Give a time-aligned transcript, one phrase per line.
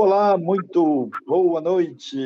[0.00, 2.16] Olá, muito boa noite,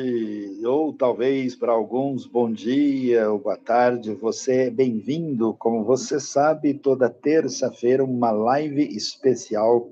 [0.63, 4.13] ou talvez para alguns bom dia ou boa tarde.
[4.13, 9.89] Você é bem-vindo, como você sabe, toda terça-feira, uma live especial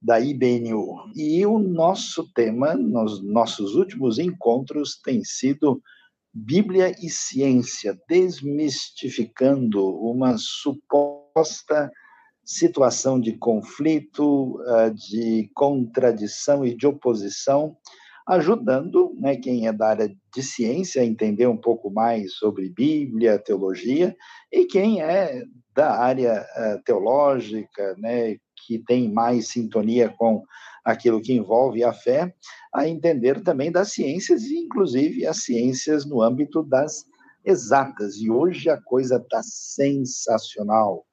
[0.00, 1.10] da IBNU.
[1.16, 5.82] E o nosso tema, nos nossos últimos encontros, tem sido
[6.32, 11.90] Bíblia e Ciência, desmistificando uma suposta
[12.48, 17.76] situação de conflito, ah, de contradição e de oposição,
[18.26, 23.38] ajudando né, quem é da área de ciência a entender um pouco mais sobre Bíblia,
[23.38, 24.16] teologia,
[24.50, 25.42] e quem é
[25.74, 30.42] da área ah, teológica, né, que tem mais sintonia com
[30.82, 32.34] aquilo que envolve a fé,
[32.74, 37.04] a entender também das ciências, inclusive as ciências no âmbito das
[37.44, 38.16] exatas.
[38.16, 41.04] E hoje a coisa está sensacional.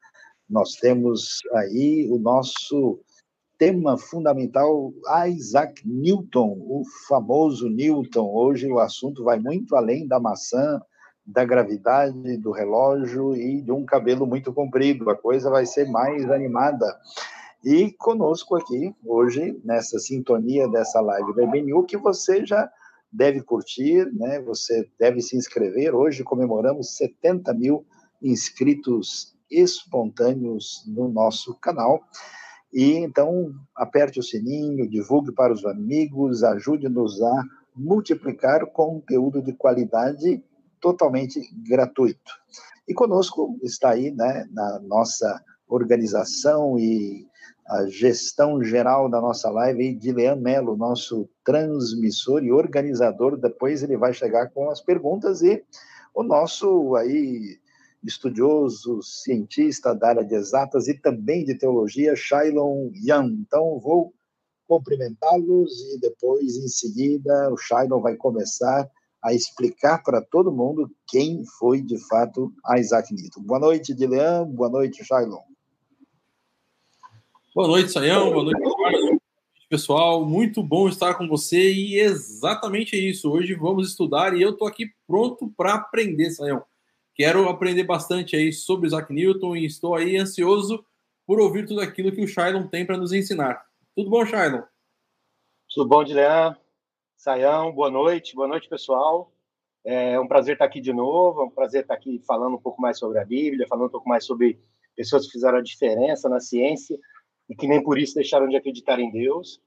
[0.49, 2.99] Nós temos aí o nosso
[3.57, 4.93] tema fundamental,
[5.27, 8.31] Isaac Newton, o famoso Newton.
[8.31, 10.79] Hoje o assunto vai muito além da maçã,
[11.25, 15.09] da gravidade, do relógio e de um cabelo muito comprido.
[15.09, 16.85] A coisa vai ser mais animada.
[17.63, 22.69] E conosco aqui, hoje, nessa sintonia dessa live da IBNU, que você já
[23.11, 24.39] deve curtir, né?
[24.41, 25.95] você deve se inscrever.
[25.95, 27.83] Hoje comemoramos 70 mil
[28.21, 32.01] inscritos espontâneos no nosso canal.
[32.73, 37.43] E então, aperte o sininho, divulgue para os amigos, ajude-nos a
[37.75, 40.43] multiplicar conteúdo de qualidade
[40.81, 42.31] totalmente gratuito.
[42.87, 47.25] E conosco está aí, né, na nossa organização e
[47.67, 53.37] a gestão geral da nossa live de Leão Melo, nosso transmissor e organizador.
[53.37, 55.63] Depois ele vai chegar com as perguntas e
[56.13, 57.57] o nosso aí
[58.05, 63.27] estudioso, cientista da área de exatas e também de teologia, Shailon Yan.
[63.39, 64.13] Então, vou
[64.67, 68.89] cumprimentá-los e depois, em seguida, o Shailon vai começar
[69.23, 73.41] a explicar para todo mundo quem foi, de fato, Isaac Newton.
[73.41, 74.45] Boa noite, Dilean.
[74.45, 75.41] Boa noite, Shailon.
[77.55, 78.33] Boa noite, Sayão.
[78.33, 78.59] Boa noite,
[79.69, 80.25] pessoal.
[80.25, 83.31] Muito bom estar com você e exatamente isso.
[83.31, 86.61] Hoje vamos estudar e eu estou aqui pronto para aprender, Sayão.
[87.15, 90.85] Quero aprender bastante aí sobre Isaac Newton e estou aí ansioso
[91.25, 93.65] por ouvir tudo aquilo que o Shailon tem para nos ensinar.
[93.95, 94.63] Tudo bom, Shailon?
[95.73, 96.57] Tudo bom, Dilean?
[97.15, 98.35] Saião, boa noite.
[98.35, 99.31] Boa noite, pessoal.
[99.85, 102.81] É um prazer estar aqui de novo, é um prazer estar aqui falando um pouco
[102.81, 104.59] mais sobre a Bíblia, falando um pouco mais sobre
[104.93, 106.99] pessoas que fizeram a diferença na ciência
[107.47, 109.61] e que nem por isso deixaram de acreditar em Deus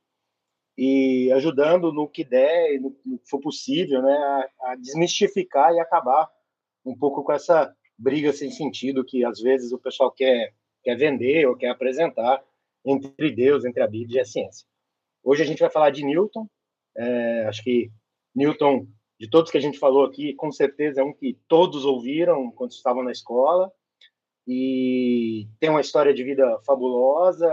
[0.76, 4.12] e ajudando no que der no que for possível, né,
[4.60, 6.28] a, a desmistificar e acabar
[6.88, 11.47] um pouco com essa briga sem sentido que às vezes o pessoal quer, quer vender
[11.47, 12.43] ou quer apresentar
[12.84, 14.66] entre Deus, entre a Bíblia e a ciência.
[15.22, 16.48] Hoje a gente vai falar de Newton.
[16.97, 17.91] É, acho que
[18.34, 18.87] Newton,
[19.21, 22.71] de todos que a gente falou aqui, com certeza é um que todos ouviram quando
[22.71, 23.71] estavam na escola
[24.47, 27.50] e tem uma história de vida fabulosa,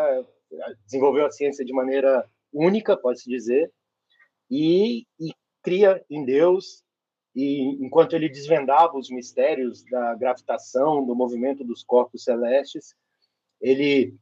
[0.86, 3.70] desenvolveu a ciência de maneira única, pode-se dizer,
[4.50, 6.85] e, e cria em Deus
[7.36, 12.96] e enquanto ele desvendava os mistérios da gravitação, do movimento dos corpos celestes,
[13.60, 14.16] ele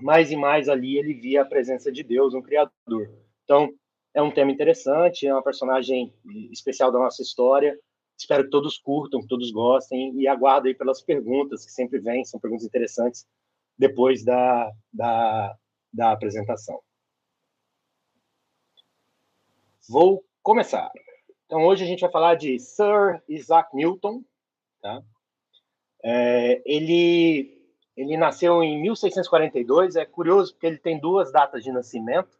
[0.00, 3.12] mais e mais ali ele via a presença de Deus, um criador.
[3.42, 3.72] Então,
[4.12, 6.14] é um tema interessante, é uma personagem
[6.52, 7.78] especial da nossa história.
[8.16, 12.24] Espero que todos curtam, que todos gostem e aguardo aí pelas perguntas que sempre vêm,
[12.24, 13.26] são perguntas interessantes
[13.76, 15.56] depois da, da,
[15.92, 16.80] da apresentação.
[19.88, 20.90] Vou começar.
[21.54, 24.24] Então, hoje a gente vai falar de Sir Isaac Newton.
[24.82, 25.00] Tá?
[26.02, 27.56] É, ele,
[27.96, 29.94] ele nasceu em 1642.
[29.94, 32.36] É curioso porque ele tem duas datas de nascimento.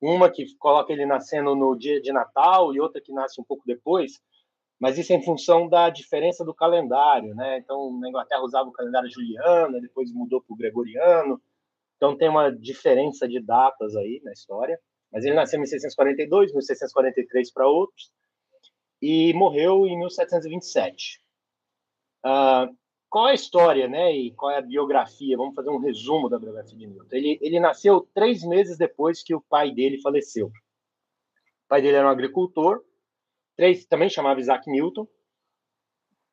[0.00, 3.62] Uma que coloca ele nascendo no dia de Natal e outra que nasce um pouco
[3.66, 4.12] depois.
[4.80, 7.34] Mas isso é em função da diferença do calendário.
[7.34, 7.58] Né?
[7.58, 11.38] Então, na Inglaterra usava o calendário juliano, depois mudou para o gregoriano.
[11.98, 14.80] Então, tem uma diferença de datas aí na história.
[15.12, 18.10] Mas ele nasceu em 1642, 1643 para outros
[19.00, 21.20] e morreu em 1727.
[22.24, 22.70] Uh, ah,
[23.08, 24.12] qual é a história, né?
[24.12, 25.36] E qual é a biografia?
[25.36, 27.08] Vamos fazer um resumo da biografia de Newton.
[27.10, 30.46] Ele, ele nasceu três meses depois que o pai dele faleceu.
[30.46, 32.84] O pai dele era um agricultor,
[33.56, 35.08] três, também chamava Isaac Newton,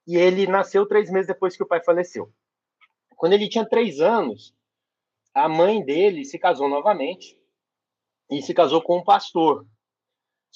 [0.06, 2.31] e ele nasceu três meses depois que o pai faleceu.
[3.16, 4.56] Quando ele tinha três anos,
[5.34, 7.38] a mãe dele se casou novamente
[8.30, 9.66] e se casou com um pastor,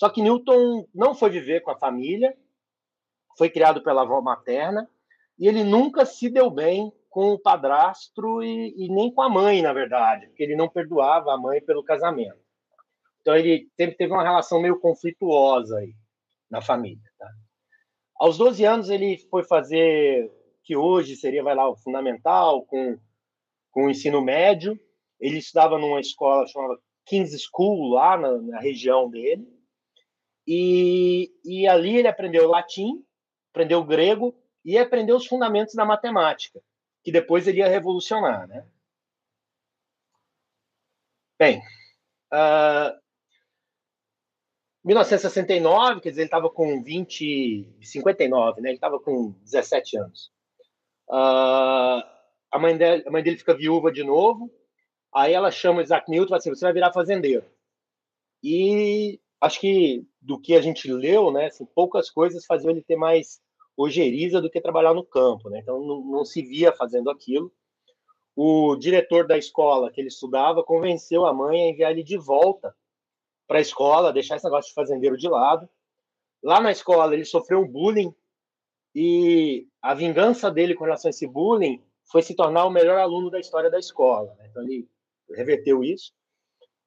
[0.01, 2.36] só que Newton não foi viver com a família,
[3.38, 4.89] foi criado pela avó materna,
[5.38, 9.62] e ele nunca se deu bem com o padrasto e, e, nem com a mãe,
[9.62, 12.42] na verdade, porque ele não perdoava a mãe pelo casamento.
[13.19, 15.94] Então ele sempre teve uma relação meio conflituosa aí
[16.50, 17.12] na família.
[17.19, 17.30] Tá?
[18.15, 20.31] Aos 12 anos ele foi fazer
[20.63, 22.98] que hoje seria vai lá o fundamental com
[23.69, 24.80] com o ensino médio.
[25.19, 29.61] Ele estudava numa escola chamada King's School lá na, na região dele.
[30.53, 33.06] E, e ali ele aprendeu latim,
[33.51, 36.62] aprendeu grego e aprendeu os fundamentos da matemática,
[37.01, 38.68] que depois ele ia revolucionar, né?
[41.39, 41.59] Bem,
[42.33, 43.00] uh,
[44.83, 48.71] 1969, quer dizer, ele estava com 20, 59, né?
[48.71, 50.33] Ele estava com 17 anos.
[51.07, 52.03] Uh,
[52.51, 54.53] a, mãe dele, a mãe dele fica viúva de novo,
[55.15, 57.50] aí ela chama Isaac Newton e fala assim, você vai virar fazendeiro.
[58.44, 62.96] E acho que do que a gente leu, né, assim, poucas coisas faziam ele ter
[62.96, 63.42] mais
[63.76, 65.60] ojeriza do que trabalhar no campo, né?
[65.60, 67.52] Então não, não se via fazendo aquilo.
[68.36, 72.76] O diretor da escola que ele estudava convenceu a mãe a enviar ele de volta
[73.48, 75.68] para a escola, deixar esse negócio de fazendeiro de lado.
[76.44, 78.14] Lá na escola ele sofreu um bullying
[78.94, 83.30] e a vingança dele com relação a esse bullying foi se tornar o melhor aluno
[83.32, 84.36] da história da escola.
[84.36, 84.48] Né?
[84.50, 84.88] Então ele
[85.30, 86.14] reverteu isso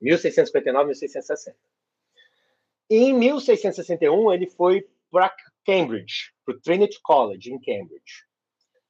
[0.00, 1.58] 1659, 1660.
[2.90, 5.34] Em 1661, ele foi para
[5.66, 8.24] Cambridge, para o Trinity College, em Cambridge.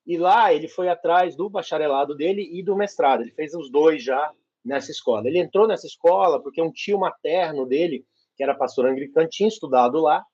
[0.06, 3.22] E lá ele foi atrás do bacharelado dele e do mestrado.
[3.22, 4.32] Ele fez os dois já
[4.68, 5.26] nessa escola.
[5.26, 8.04] Ele entrou nessa escola porque um tio materno dele,
[8.36, 10.24] que era pastor anglicano, tinha estudado lá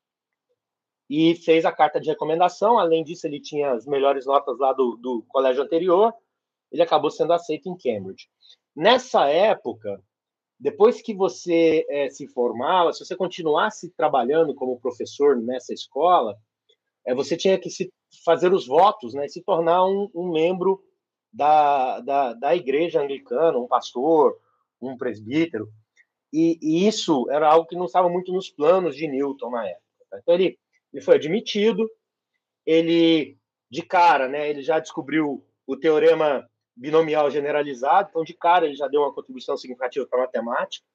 [1.08, 2.78] e fez a carta de recomendação.
[2.78, 6.12] Além disso, ele tinha as melhores notas lá do, do colégio anterior.
[6.72, 8.28] Ele acabou sendo aceito em Cambridge.
[8.74, 10.02] Nessa época,
[10.58, 16.36] depois que você é, se formava, se você continuasse trabalhando como professor nessa escola,
[17.06, 17.92] é, você tinha que se
[18.24, 20.82] fazer os votos, né, se tornar um, um membro
[21.34, 24.38] da, da, da, igreja anglicana, um pastor,
[24.80, 25.68] um presbítero,
[26.32, 29.82] e, e, isso era algo que não estava muito nos planos de Newton na época.
[30.10, 30.18] Tá?
[30.20, 30.58] Então ele,
[30.92, 31.90] ele foi admitido,
[32.64, 33.36] ele
[33.68, 38.86] de cara, né, ele já descobriu o teorema binomial generalizado, então de cara ele já
[38.86, 40.86] deu uma contribuição significativa para a matemática,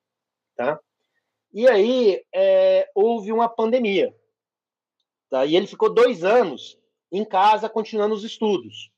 [0.55, 0.79] tá?
[1.51, 4.15] E aí é, houve uma pandemia,
[5.29, 5.45] tá?
[5.45, 6.79] E ele ficou dois anos
[7.11, 8.91] em casa continuando os estudos,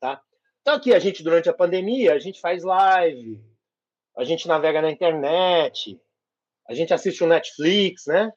[0.00, 0.22] tá?
[0.68, 3.42] Então aqui a gente durante a pandemia a gente faz live,
[4.14, 5.98] a gente navega na internet,
[6.68, 8.30] a gente assiste o Netflix, né?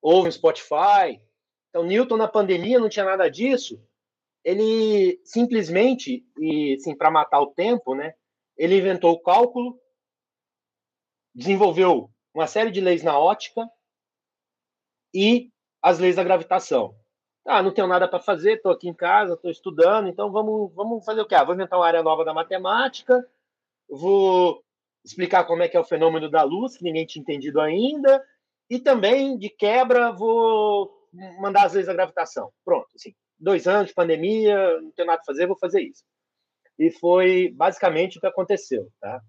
[0.00, 1.20] Ouve o Spotify.
[1.68, 3.84] Então Newton na pandemia não tinha nada disso
[4.44, 8.14] ele simplesmente, e assim, para matar o tempo, né,
[8.56, 9.76] ele inventou o cálculo,
[11.34, 13.68] desenvolveu uma série de leis na ótica
[15.12, 15.50] e
[15.82, 16.94] as leis da gravitação.
[17.46, 21.04] Ah, não tenho nada para fazer, estou aqui em casa, estou estudando, então vamos, vamos
[21.04, 21.34] fazer o quê?
[21.34, 23.26] Ah, vou inventar uma área nova da matemática,
[23.88, 24.62] vou
[25.04, 28.22] explicar como é que é o fenômeno da luz, que ninguém tinha entendido ainda,
[28.68, 30.90] e também, de quebra, vou
[31.40, 32.52] mandar as leis da gravitação.
[32.64, 36.04] Pronto, assim, dois anos de pandemia, não tenho nada a fazer, vou fazer isso.
[36.78, 39.20] E foi basicamente o que aconteceu, tá?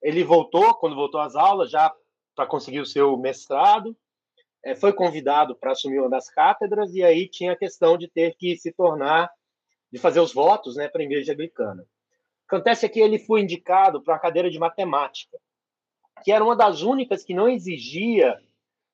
[0.00, 1.92] Ele voltou, quando voltou às aulas, já
[2.34, 3.96] para conseguir o seu mestrado,
[4.64, 8.34] é, foi convidado para assumir uma das cátedras, e aí tinha a questão de ter
[8.36, 9.30] que se tornar,
[9.90, 11.84] de fazer os votos né, para a igreja anglicana.
[12.46, 15.38] Acontece que ele foi indicado para uma cadeira de matemática,
[16.22, 18.38] que era uma das únicas que não exigia,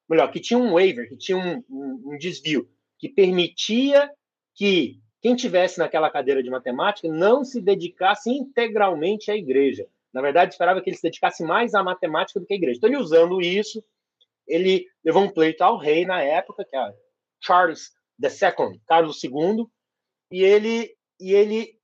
[0.08, 4.10] melhor, que tinha um waiver, que tinha um, um, um desvio, que permitia
[4.54, 9.86] que quem tivesse naquela cadeira de matemática não se dedicasse integralmente à igreja.
[10.12, 12.78] Na verdade, esperava que ele se dedicasse mais à matemática do que à igreja.
[12.78, 13.84] Então, ele usando isso,
[14.48, 16.94] ele levou um pleito ao rei na época, que é
[17.40, 17.90] Charles
[18.22, 19.66] II, Carlos II,
[20.30, 21.78] e ele, e ele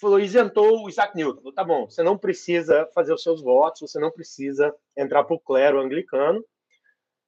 [0.00, 1.38] falou, isentou o Isaac Newton.
[1.38, 5.34] Falou, tá bom, você não precisa fazer os seus votos, você não precisa entrar para
[5.34, 6.44] o clero anglicano,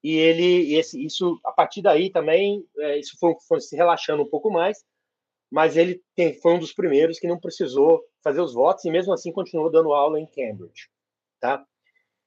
[0.02, 4.28] e ele esse, isso a partir daí também é, isso foi, foi, se relaxando um
[4.28, 4.84] pouco mais
[5.50, 9.12] mas ele tem, foi um dos primeiros que não precisou fazer os votos e mesmo
[9.12, 10.88] assim continuou dando aula em Cambridge
[11.38, 11.64] tá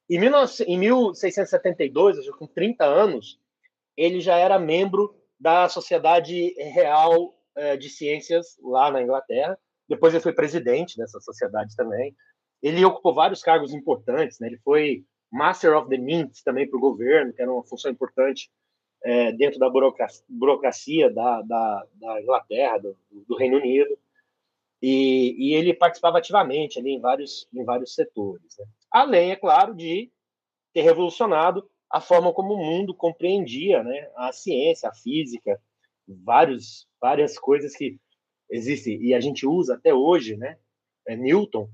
[0.09, 3.39] em, 19, em 1672 com 30 anos
[3.95, 9.57] ele já era membro da Sociedade Real é, de Ciências lá na Inglaterra
[9.87, 12.15] depois ele foi presidente dessa sociedade também
[12.61, 14.47] ele ocupou vários cargos importantes né?
[14.47, 18.51] ele foi Master of the Mint também para o governo, que era uma função importante
[19.03, 22.95] é, dentro da burocracia, burocracia da, da, da, Inglaterra, do,
[23.27, 23.97] do Reino Unido,
[24.79, 28.55] e, e, ele participava ativamente ali em vários, em vários setores.
[28.59, 28.65] Né?
[28.93, 30.11] Além, é claro, de
[30.71, 35.59] ter revolucionado a forma como o mundo compreendia né, a ciência, a física,
[36.07, 37.99] vários, várias coisas que
[38.49, 40.59] existem e a gente usa até hoje, né?
[41.07, 41.69] É Newton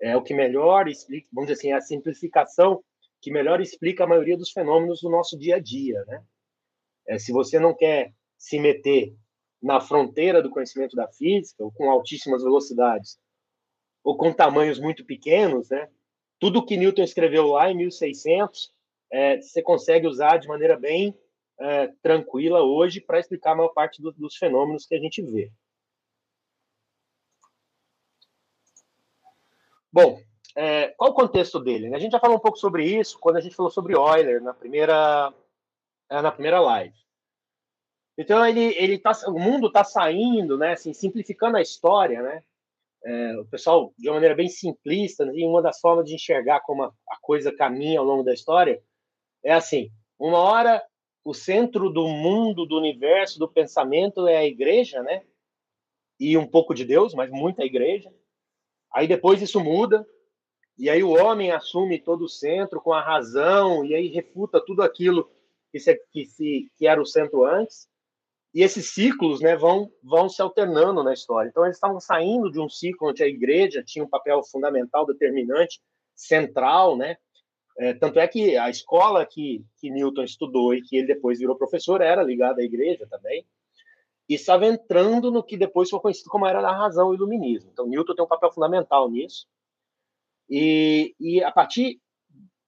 [0.00, 2.82] é o que melhor explica, vamos dizer assim, a simplificação
[3.20, 6.24] que melhor explica a maioria dos fenômenos do nosso dia a dia, né?
[7.06, 9.14] É, se você não quer se meter
[9.62, 13.18] na fronteira do conhecimento da física, ou com altíssimas velocidades,
[14.02, 15.88] ou com tamanhos muito pequenos, né?
[16.40, 18.72] Tudo que Newton escreveu lá em 1600
[19.12, 21.16] é, você consegue usar de maneira bem
[21.58, 25.52] é, tranquila hoje para explicar a maior parte do, dos fenômenos que a gente vê.
[29.92, 30.20] Bom,
[30.56, 31.94] é, qual o contexto dele?
[31.94, 34.54] A gente já falou um pouco sobre isso quando a gente falou sobre Euler na
[34.54, 35.34] primeira,
[36.08, 36.94] é, na primeira live.
[38.16, 42.44] Então ele, ele tá, o mundo está saindo, né, assim, simplificando a história, né?
[43.04, 46.82] É, o pessoal de uma maneira bem simplista, né, uma das formas de enxergar como
[46.82, 48.82] a, a coisa caminha ao longo da história
[49.42, 50.82] é assim: uma hora
[51.24, 55.22] o centro do mundo, do universo, do pensamento é a igreja, né?
[56.18, 58.12] E um pouco de Deus, mas muita igreja.
[58.92, 60.06] Aí depois isso muda,
[60.78, 64.82] e aí o homem assume todo o centro com a razão, e aí refuta tudo
[64.82, 65.30] aquilo
[65.70, 67.88] que, se, que, se, que era o centro antes.
[68.52, 71.48] E esses ciclos né, vão, vão se alternando na história.
[71.48, 75.80] Então, eles estavam saindo de um ciclo onde a igreja tinha um papel fundamental, determinante,
[76.14, 77.16] central, né?
[77.78, 81.56] É, tanto é que a escola que, que Newton estudou e que ele depois virou
[81.56, 83.46] professor era ligada à igreja também,
[84.28, 87.70] e estava entrando no que depois foi conhecido como era a razão e iluminismo.
[87.72, 89.46] Então, Newton tem um papel fundamental nisso.
[90.48, 92.00] E, e a partir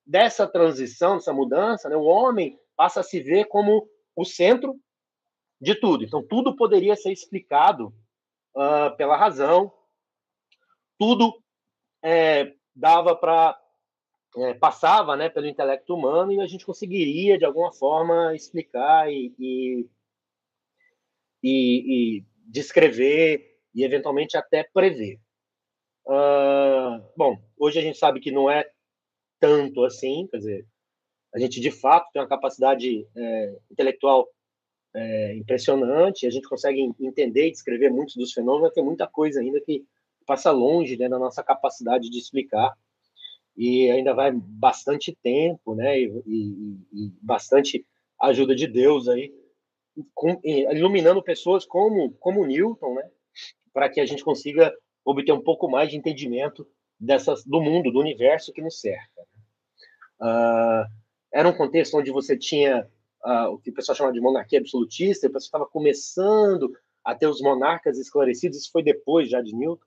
[0.05, 4.77] dessa transição, dessa mudança, né, o homem passa a se ver como o centro
[5.63, 6.03] de tudo.
[6.03, 7.95] Então, tudo poderia ser explicado
[8.57, 9.73] uh, pela razão,
[10.99, 11.41] tudo
[12.03, 13.57] é, dava para
[14.37, 19.33] é, passava né, pelo intelecto humano e a gente conseguiria, de alguma forma, explicar e,
[19.39, 19.87] e,
[21.43, 25.21] e, e descrever e, eventualmente, até prever.
[26.07, 28.69] Uh, bom, hoje a gente sabe que não é
[29.39, 30.67] tanto assim, quer dizer,
[31.35, 34.29] a gente, de fato, tem uma capacidade é, intelectual
[34.95, 39.41] é, impressionante, a gente consegue entender e descrever muitos dos fenômenos, mas tem muita coisa
[39.41, 39.85] ainda que
[40.27, 42.77] passa longe né, da nossa capacidade de explicar
[43.57, 46.01] e ainda vai bastante tempo, né?
[46.01, 47.85] E, e, e bastante
[48.21, 49.33] ajuda de Deus aí,
[50.15, 53.11] com, iluminando pessoas como como Newton, né?
[53.73, 56.67] Para que a gente consiga obter um pouco mais de entendimento
[56.99, 59.23] dessas do mundo, do universo que nos cerca.
[60.21, 60.87] Uh,
[61.33, 62.89] era um contexto onde você tinha
[63.25, 66.73] uh, o que o pessoal chama de monarquia absolutista, o pessoal estava começando
[67.05, 69.85] a ter os monarcas esclarecidos, isso foi depois já de Newton,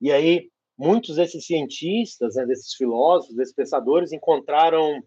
[0.00, 5.02] e aí muitos desses cientistas, né, desses filósofos, desses pensadores encontraram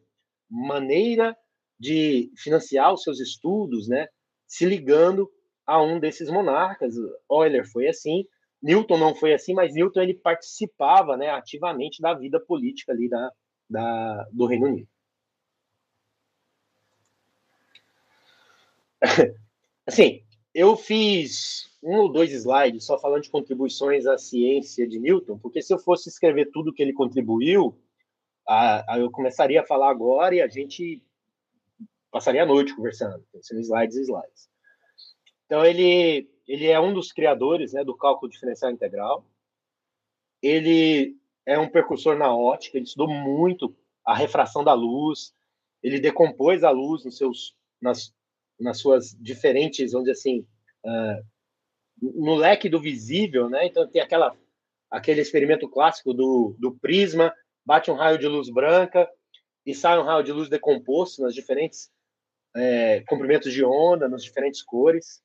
[0.50, 1.36] maneira
[1.79, 4.08] de financiar os seus estudos, né,
[4.48, 5.29] se ligando
[5.65, 6.96] a um desses monarcas.
[7.29, 8.25] Euler foi assim,
[8.62, 13.32] Newton não foi assim, mas Newton ele participava, né, ativamente da vida política ali da,
[13.70, 14.88] da do Reino Unido.
[19.86, 20.24] Assim,
[20.54, 25.62] eu fiz um ou dois slides só falando de contribuições à ciência de Newton, porque
[25.62, 27.78] se eu fosse escrever tudo que ele contribuiu,
[28.48, 31.04] a, a, eu começaria a falar agora e a gente
[32.12, 34.50] passaria a noite conversando, sendo slides e slides.
[35.46, 39.25] Então, ele, ele é um dos criadores né, do cálculo diferencial integral.
[40.42, 43.75] Ele é um precursor na ótica, ele estudou muito
[44.06, 45.34] a refração da luz,
[45.84, 48.14] ele decompôs a luz nos seus, nas,
[48.60, 50.46] nas suas diferentes, dizer assim,
[50.86, 51.26] uh,
[52.02, 53.66] no leque do visível, né?
[53.66, 54.36] Então tem aquela
[54.90, 57.34] aquele experimento clássico do, do prisma,
[57.66, 59.10] bate um raio de luz branca
[59.66, 61.92] e sai um raio de luz decomposto nas diferentes
[62.56, 65.22] é, comprimentos de onda, nas diferentes cores.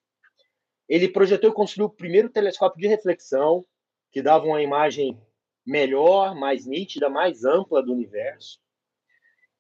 [0.89, 3.65] Ele projetou e construiu o primeiro telescópio de reflexão
[4.11, 5.17] que dava uma imagem
[5.65, 8.59] melhor, mais nítida, mais ampla do universo.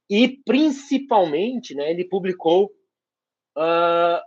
[0.09, 2.73] E principalmente, né, ele publicou
[3.57, 4.21] uh,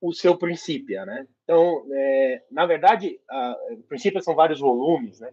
[0.00, 1.26] o seu princípio, né?
[1.44, 5.32] Então, é, na verdade, a, o princípio são vários volumes, né?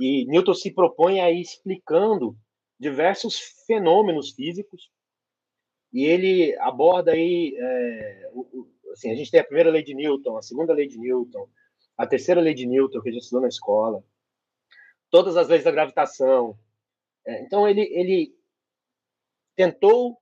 [0.00, 2.36] E Newton se propõe a ir explicando
[2.78, 4.90] diversos fenômenos físicos
[5.92, 9.94] e ele aborda aí, é, o, o, assim, a gente tem a primeira lei de
[9.94, 11.48] Newton, a segunda lei de Newton,
[11.98, 14.02] a terceira lei de Newton que a gente estudou na escola,
[15.10, 16.58] todas as leis da gravitação.
[17.26, 18.34] É, então ele ele
[19.54, 20.18] tentou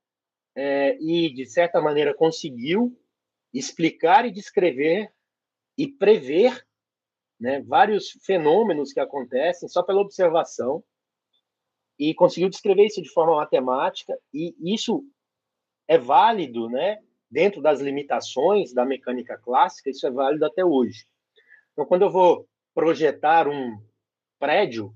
[0.55, 2.97] é, e de certa maneira conseguiu
[3.53, 5.11] explicar e descrever
[5.77, 6.65] e prever
[7.39, 10.83] né, vários fenômenos que acontecem só pela observação
[11.97, 15.03] e conseguiu descrever isso de forma matemática e isso
[15.87, 16.99] é válido, né?
[17.29, 21.05] Dentro das limitações da mecânica clássica, isso é válido até hoje.
[21.71, 23.77] Então, quando eu vou projetar um
[24.39, 24.93] prédio,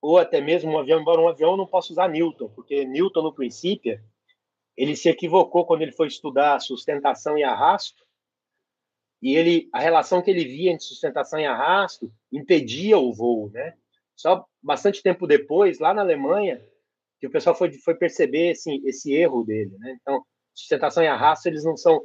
[0.00, 3.22] ou até mesmo um avião, embora um avião eu não posso usar Newton, porque Newton,
[3.22, 4.00] no princípio,
[4.80, 8.02] ele se equivocou quando ele foi estudar sustentação e arrasto,
[9.20, 13.74] e ele a relação que ele via entre sustentação e arrasto impedia o voo, né?
[14.16, 16.64] Só bastante tempo depois, lá na Alemanha,
[17.18, 19.98] que o pessoal foi, foi perceber assim, esse erro dele, né?
[20.00, 22.00] Então, sustentação e arrasto eles não são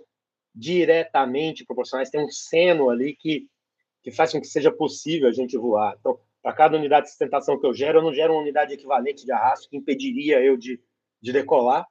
[0.54, 3.48] diretamente proporcionais, tem um seno ali que
[4.04, 5.96] que faz com que seja possível a gente voar.
[6.00, 9.26] Então, para cada unidade de sustentação que eu gero, eu não gero uma unidade equivalente
[9.26, 10.80] de arrasto que impediria eu de,
[11.20, 11.88] de decolar.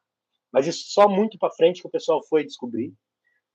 [0.54, 2.94] Mas isso só muito para frente que o pessoal foi descobrir.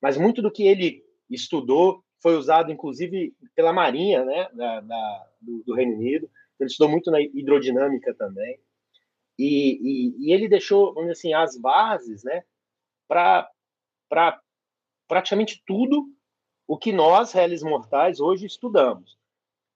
[0.02, 5.64] Mas muito do que ele estudou foi usado, inclusive, pela Marinha né, da, da do,
[5.64, 6.30] do, Reino Unido.
[6.60, 8.60] Ele estudou muito na hidrodinâmica também.
[9.38, 12.44] E, e, e ele deixou, vamos dizer assim, as bases né,
[13.08, 13.50] para
[14.10, 14.42] pra
[15.08, 16.06] praticamente tudo
[16.68, 19.18] o que nós, réis mortais, hoje estudamos.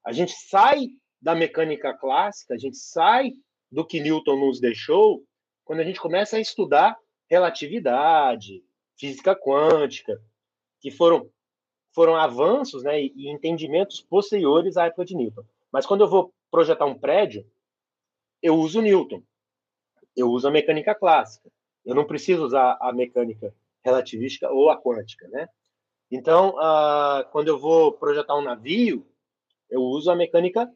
[0.04, 0.88] A gente sai
[1.22, 3.32] da mecânica clássica, a gente sai
[3.72, 5.24] do que Newton nos deixou
[5.64, 6.98] quando a gente começa a estudar
[7.34, 8.64] relatividade,
[8.96, 10.20] física quântica,
[10.80, 11.28] que foram
[11.92, 15.44] foram avanços né, e entendimentos posteriores à época de Newton.
[15.70, 17.48] Mas quando eu vou projetar um prédio,
[18.42, 19.22] eu uso Newton,
[20.16, 21.48] eu uso a mecânica clássica.
[21.84, 25.48] Eu não preciso usar a mecânica relativística ou a quântica, né?
[26.10, 29.06] Então, uh, quando eu vou projetar um navio,
[29.70, 30.68] eu uso a mecânica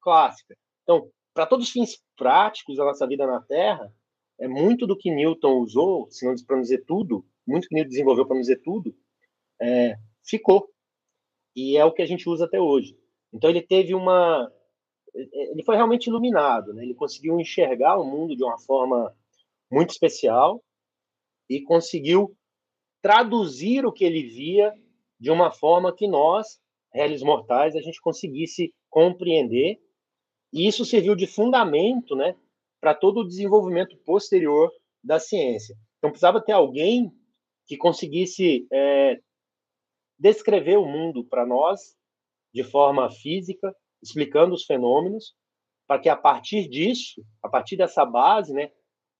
[0.00, 0.56] clássica.
[0.82, 3.92] Então, para todos os fins práticos da nossa vida na Terra,
[4.44, 8.26] é muito do que Newton usou, se não para dizer tudo, muito que Newton desenvolveu
[8.26, 8.94] para dizer tudo,
[9.58, 10.68] é, ficou.
[11.56, 12.94] E é o que a gente usa até hoje.
[13.32, 14.52] Então, ele teve uma.
[15.14, 16.82] Ele foi realmente iluminado, né?
[16.82, 19.16] ele conseguiu enxergar o mundo de uma forma
[19.70, 20.62] muito especial
[21.48, 22.36] e conseguiu
[23.00, 24.74] traduzir o que ele via
[25.18, 26.60] de uma forma que nós,
[26.92, 29.80] réis mortais, a gente conseguisse compreender.
[30.52, 32.36] E isso serviu de fundamento né,
[32.84, 34.70] para todo o desenvolvimento posterior
[35.02, 35.74] da ciência.
[35.96, 37.10] Então, precisava ter alguém
[37.66, 39.18] que conseguisse é,
[40.18, 41.96] descrever o mundo para nós
[42.52, 45.34] de forma física, explicando os fenômenos,
[45.86, 48.70] para que a partir disso, a partir dessa base, né,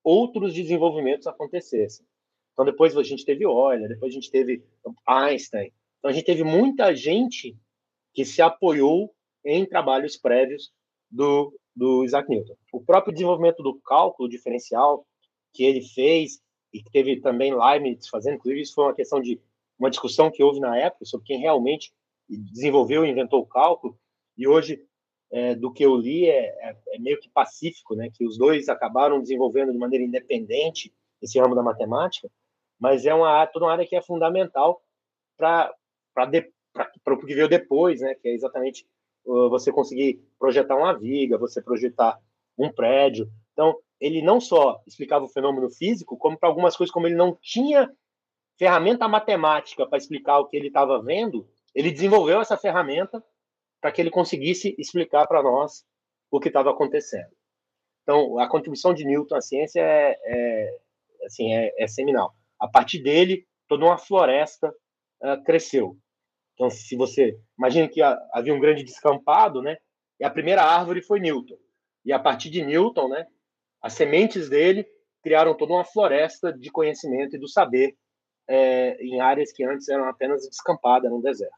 [0.03, 2.05] outros desenvolvimentos acontecessem.
[2.53, 4.63] Então, depois a gente teve Euler, depois a gente teve
[5.09, 7.57] Einstein, então, a gente teve muita gente
[8.13, 10.71] que se apoiou em trabalhos prévios
[11.11, 12.55] do, do Isaac Newton.
[12.73, 15.07] O próprio desenvolvimento do cálculo diferencial
[15.53, 16.41] que ele fez
[16.73, 19.41] e que teve também Leibniz fazendo, inclusive isso foi uma questão de
[19.79, 21.93] uma discussão que houve na época sobre quem realmente
[22.29, 23.99] desenvolveu e inventou o cálculo,
[24.37, 24.83] e hoje,
[25.31, 28.69] é, do que eu li, é, é, é, meio que pacífico, né, que os dois
[28.69, 32.31] acabaram desenvolvendo de maneira independente esse ramo da matemática,
[32.79, 34.83] mas é uma, toda uma área que é fundamental
[35.37, 35.73] para
[37.07, 38.15] o que veio depois, né?
[38.15, 38.87] Que é exatamente
[39.25, 42.19] você conseguir projetar uma viga, você projetar
[42.59, 43.29] um prédio.
[43.53, 47.37] Então, ele não só explicava o fenômeno físico, como para algumas coisas, como ele não
[47.41, 47.91] tinha
[48.59, 53.23] ferramenta matemática para explicar o que ele estava vendo, ele desenvolveu essa ferramenta
[53.81, 55.85] para que ele conseguisse explicar para nós
[56.31, 57.31] o que estava acontecendo.
[58.03, 60.79] Então, a contribuição de Newton à ciência é, é
[61.27, 62.35] assim, é, é, seminal.
[62.61, 64.69] A partir dele, toda uma floresta
[65.23, 65.97] uh, cresceu.
[66.55, 69.77] Então, se você imagina que havia um grande descampado, né?
[70.19, 71.59] E a primeira árvore foi Newton.
[72.05, 73.27] E a partir de Newton, né,
[73.81, 74.87] as sementes dele
[75.23, 77.97] criaram toda uma floresta de conhecimento e do saber
[78.47, 81.57] é, em áreas que antes eram apenas descampadas, no deserto.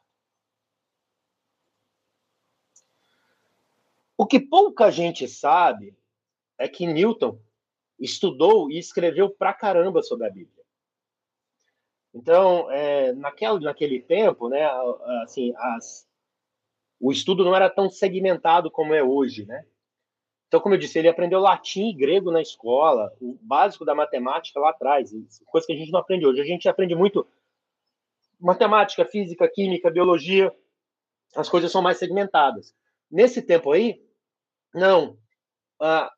[4.16, 5.94] O que pouca gente sabe
[6.56, 7.38] é que Newton
[7.98, 10.55] estudou e escreveu pra caramba sobre a Bíblia.
[12.16, 14.66] Então, é, naquele, naquele tempo, né,
[15.22, 16.08] assim, as,
[16.98, 19.66] o estudo não era tão segmentado como é hoje, né?
[20.48, 24.58] Então, como eu disse, ele aprendeu latim e grego na escola, o básico da matemática
[24.58, 25.12] lá atrás,
[25.44, 26.40] coisa que a gente não aprende hoje.
[26.40, 27.26] A gente aprende muito
[28.40, 30.50] matemática, física, química, biologia,
[31.34, 32.74] as coisas são mais segmentadas.
[33.10, 34.02] Nesse tempo aí,
[34.72, 35.18] não.
[35.78, 36.10] Ah,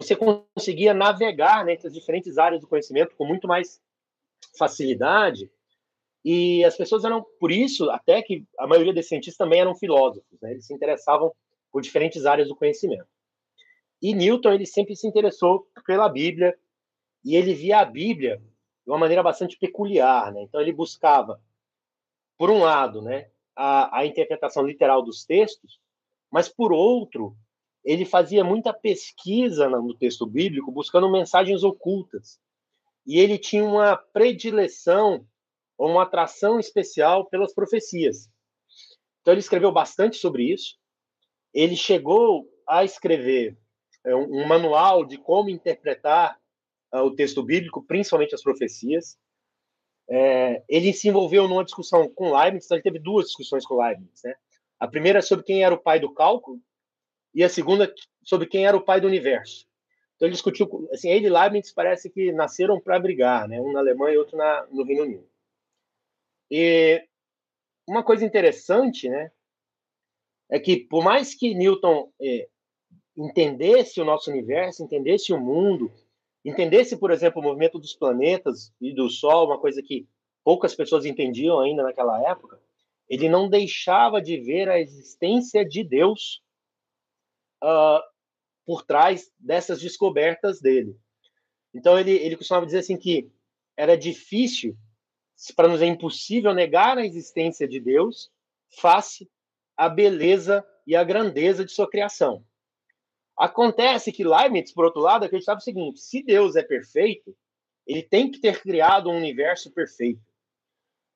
[0.00, 3.80] você conseguia navegar né, entre as diferentes áreas do conhecimento com muito mais
[4.58, 5.50] facilidade
[6.24, 10.40] e as pessoas eram por isso até que a maioria desses cientistas também eram filósofos
[10.40, 10.52] né?
[10.52, 11.32] eles se interessavam
[11.70, 13.06] por diferentes áreas do conhecimento
[14.02, 16.56] e Newton ele sempre se interessou pela Bíblia
[17.24, 20.42] e ele via a Bíblia de uma maneira bastante peculiar né?
[20.42, 21.40] então ele buscava
[22.36, 25.80] por um lado né a, a interpretação literal dos textos
[26.30, 27.36] mas por outro
[27.84, 32.40] ele fazia muita pesquisa no texto bíblico buscando mensagens ocultas
[33.06, 35.26] e ele tinha uma predileção
[35.78, 38.28] ou uma atração especial pelas profecias.
[39.20, 40.76] Então ele escreveu bastante sobre isso.
[41.54, 43.56] Ele chegou a escrever
[44.04, 46.38] é, um, manual de como interpretar
[46.94, 49.16] uh, o texto bíblico, principalmente as profecias.
[50.08, 54.20] É, ele se envolveu numa discussão com Leibniz, então ele teve duas discussões com Leibniz.
[54.24, 54.34] Né?
[54.78, 56.60] A primeira sobre quem era o pai do cálculo
[57.34, 57.92] e a segunda
[58.22, 59.65] sobre quem era o pai do universo.
[60.16, 63.60] Então ele discutiu, assim, ele e Leibniz parece que nasceram para brigar, né?
[63.60, 65.28] um na Alemanha e outro na, no Reino Unido.
[66.50, 67.06] E
[67.86, 69.30] uma coisa interessante, né,
[70.50, 72.48] é que por mais que Newton é,
[73.16, 75.92] entendesse o nosso universo, entendesse o mundo,
[76.44, 80.08] entendesse, por exemplo, o movimento dos planetas e do Sol, uma coisa que
[80.44, 82.60] poucas pessoas entendiam ainda naquela época,
[83.08, 86.42] ele não deixava de ver a existência de Deus
[87.62, 88.00] uh,
[88.66, 90.98] por trás dessas descobertas dele.
[91.72, 93.30] Então ele, ele costumava dizer assim que
[93.76, 94.76] era difícil,
[95.54, 98.30] para nos é impossível negar a existência de Deus
[98.80, 99.30] face
[99.76, 102.44] à beleza e à grandeza de sua criação.
[103.36, 107.36] Acontece que Leibniz, por outro lado, acreditava o seguinte: se Deus é perfeito,
[107.86, 110.20] ele tem que ter criado um universo perfeito.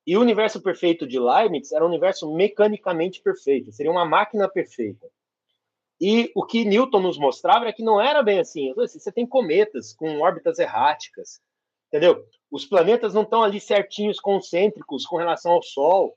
[0.06, 5.08] E o universo perfeito de Leibniz era um universo mecanicamente perfeito, seria uma máquina perfeita.
[6.00, 8.72] E o que Newton nos mostrava é que não era bem assim.
[8.74, 11.40] Você tem cometas com órbitas erráticas,
[11.88, 12.24] entendeu?
[12.50, 16.16] Os planetas não estão ali certinhos, concêntricos com relação ao Sol.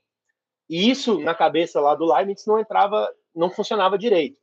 [0.70, 4.38] E isso, na cabeça lá do Leibniz, não entrava, não funcionava direito.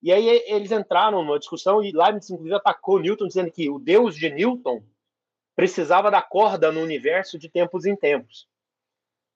[0.00, 4.14] E aí eles entraram numa discussão e Leibniz, inclusive, atacou Newton, dizendo que o Deus
[4.14, 4.84] de Newton
[5.56, 8.46] precisava da corda no universo de tempos em tempos.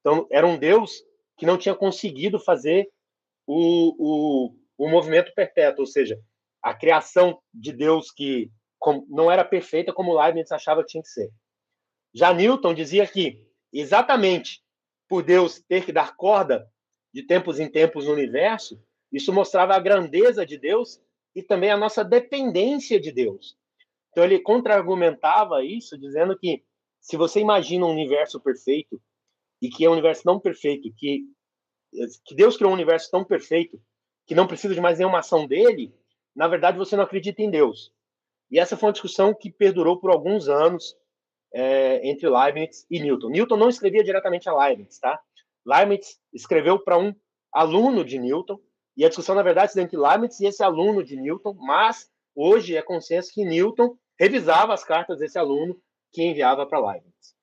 [0.00, 1.02] Então, era um Deus
[1.36, 2.88] que não tinha conseguido fazer
[3.46, 6.18] o, o, o movimento perpétuo, ou seja,
[6.62, 8.50] a criação de Deus que
[9.08, 11.30] não era perfeita como Leibniz achava que tinha que ser.
[12.14, 14.62] Já Newton dizia que, exatamente
[15.08, 16.70] por Deus ter que dar corda
[17.12, 18.80] de tempos em tempos no universo,
[19.12, 21.02] isso mostrava a grandeza de Deus
[21.34, 23.56] e também a nossa dependência de Deus.
[24.10, 26.62] Então ele contra-argumentava isso, dizendo que
[27.00, 29.00] se você imagina um universo perfeito
[29.60, 31.24] e que é um universo não perfeito, que,
[32.24, 33.80] que Deus criou um universo tão perfeito
[34.28, 35.92] que não precisa de mais nenhuma ação dele,
[36.36, 37.90] na verdade você não acredita em Deus.
[38.50, 40.94] E essa foi uma discussão que perdurou por alguns anos
[41.52, 43.30] é, entre Leibniz e Newton.
[43.30, 45.18] Newton não escrevia diretamente a Leibniz, tá?
[45.66, 47.14] Leibniz escreveu para um
[47.50, 48.60] aluno de Newton,
[48.94, 52.76] e a discussão, na verdade, é entre Leibniz e esse aluno de Newton, mas hoje
[52.76, 55.80] é consenso que Newton revisava as cartas desse aluno
[56.12, 57.34] que enviava para Leibniz.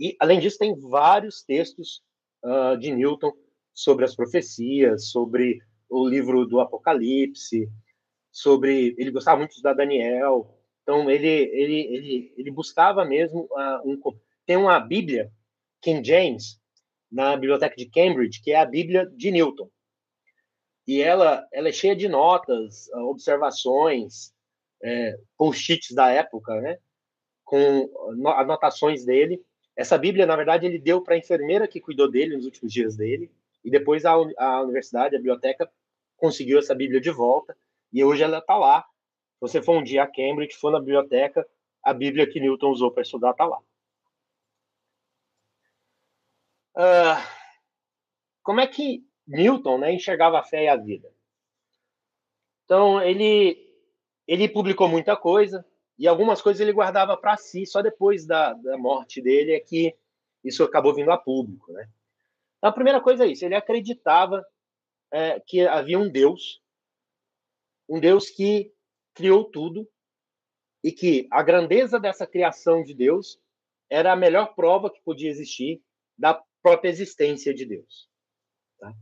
[0.00, 2.02] E, além disso, tem vários textos
[2.44, 3.32] uh, de Newton
[3.78, 7.70] sobre as profecias, sobre o livro do Apocalipse,
[8.28, 10.58] sobre ele gostava muito estudar Daniel.
[10.82, 14.00] Então ele ele ele, ele buscava mesmo uh, um
[14.44, 15.30] tem uma Bíblia
[15.80, 16.60] King James
[17.08, 19.70] na biblioteca de Cambridge que é a Bíblia de Newton
[20.84, 24.34] e ela ela é cheia de notas, ah, observações,
[24.82, 26.78] é, post-its da época, né?
[27.44, 27.88] Com
[28.26, 29.40] anotações dele.
[29.76, 32.96] Essa Bíblia, na verdade, ele deu para a enfermeira que cuidou dele nos últimos dias
[32.96, 33.30] dele.
[33.64, 35.70] E depois a, a universidade, a biblioteca,
[36.16, 37.56] conseguiu essa Bíblia de volta.
[37.92, 38.84] E hoje ela está lá.
[39.40, 41.46] Você for um dia a Cambridge, for na biblioteca,
[41.82, 43.58] a Bíblia que Newton usou para estudar está lá.
[46.76, 47.38] Uh,
[48.42, 51.12] como é que Newton né, enxergava a fé e a vida?
[52.64, 53.58] Então, ele,
[54.26, 55.64] ele publicou muita coisa,
[55.98, 59.96] e algumas coisas ele guardava para si, só depois da, da morte dele é que
[60.44, 61.72] isso acabou vindo a público.
[61.72, 61.88] Né?
[62.58, 64.44] Então, a primeira coisa é isso: ele acreditava
[65.12, 66.60] é, que havia um Deus,
[67.88, 68.72] um Deus que
[69.14, 69.88] criou tudo
[70.84, 73.40] e que a grandeza dessa criação de Deus
[73.90, 75.82] era a melhor prova que podia existir
[76.16, 78.08] da própria existência de Deus.
[78.78, 78.92] Tá?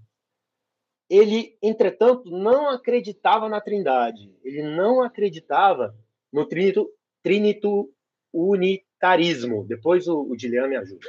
[1.09, 4.35] Ele, entretanto, não acreditava na Trindade.
[4.43, 5.97] Ele não acreditava
[6.33, 6.93] no trinito,
[7.23, 7.93] trinito
[8.33, 9.65] unitarismo.
[9.67, 11.09] Depois o, o me ajuda.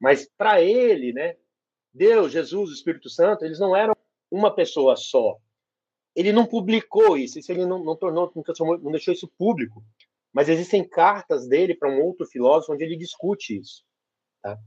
[0.00, 1.36] Mas para ele, né,
[1.92, 3.94] Deus, Jesus, o Espírito Santo, eles não eram
[4.30, 5.38] uma pessoa só.
[6.14, 9.82] Ele não publicou isso, isso ele não, não tornou, não, não deixou isso público.
[10.32, 13.84] Mas existem cartas dele para um outro filósofo onde ele discute isso.
[14.42, 14.58] Tá?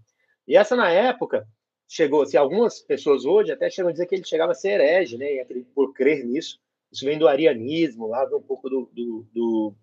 [0.47, 1.47] E essa, na época,
[1.87, 5.17] chegou, se algumas pessoas hoje até chegam a dizer que ele chegava a ser herege,
[5.17, 5.27] né,
[5.73, 6.59] por crer nisso.
[6.91, 9.75] Isso vem do arianismo, lá um pouco do, do, do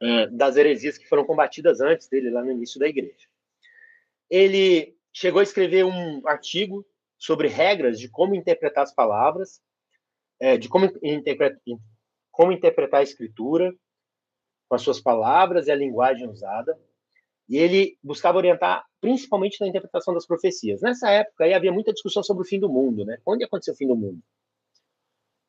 [0.00, 3.28] é, das heresias que foram combatidas antes dele, lá no início da igreja.
[4.30, 6.86] Ele chegou a escrever um artigo
[7.18, 9.60] sobre regras de como interpretar as palavras,
[10.38, 10.88] é, de como,
[12.30, 13.74] como interpretar a escritura,
[14.68, 16.78] com as suas palavras e a linguagem usada,
[17.48, 20.80] e ele buscava orientar principalmente na interpretação das profecias.
[20.82, 23.18] Nessa época aí havia muita discussão sobre o fim do mundo, né?
[23.26, 24.22] Onde aconteceu o fim do mundo?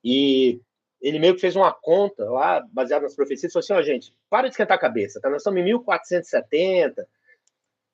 [0.03, 0.59] E
[0.99, 3.83] ele meio que fez uma conta lá, baseada nas profecias, e falou assim, ó, oh,
[3.83, 5.29] gente, para de esquentar a cabeça, tá?
[5.29, 7.07] Nós estamos em 1470,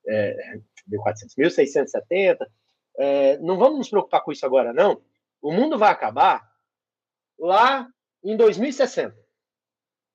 [0.07, 2.51] é, 1400, 1670,
[2.97, 5.01] é, não vamos nos preocupar com isso agora, não.
[5.41, 6.49] O mundo vai acabar
[7.37, 7.87] lá
[8.23, 9.15] em 2060.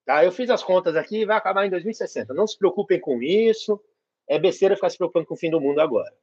[0.05, 0.25] Tá?
[0.25, 2.33] Eu fiz as contas aqui, vai acabar em 2060.
[2.33, 3.81] Não se preocupem com isso.
[4.27, 6.13] É besteira ficar se preocupando com o fim do mundo agora.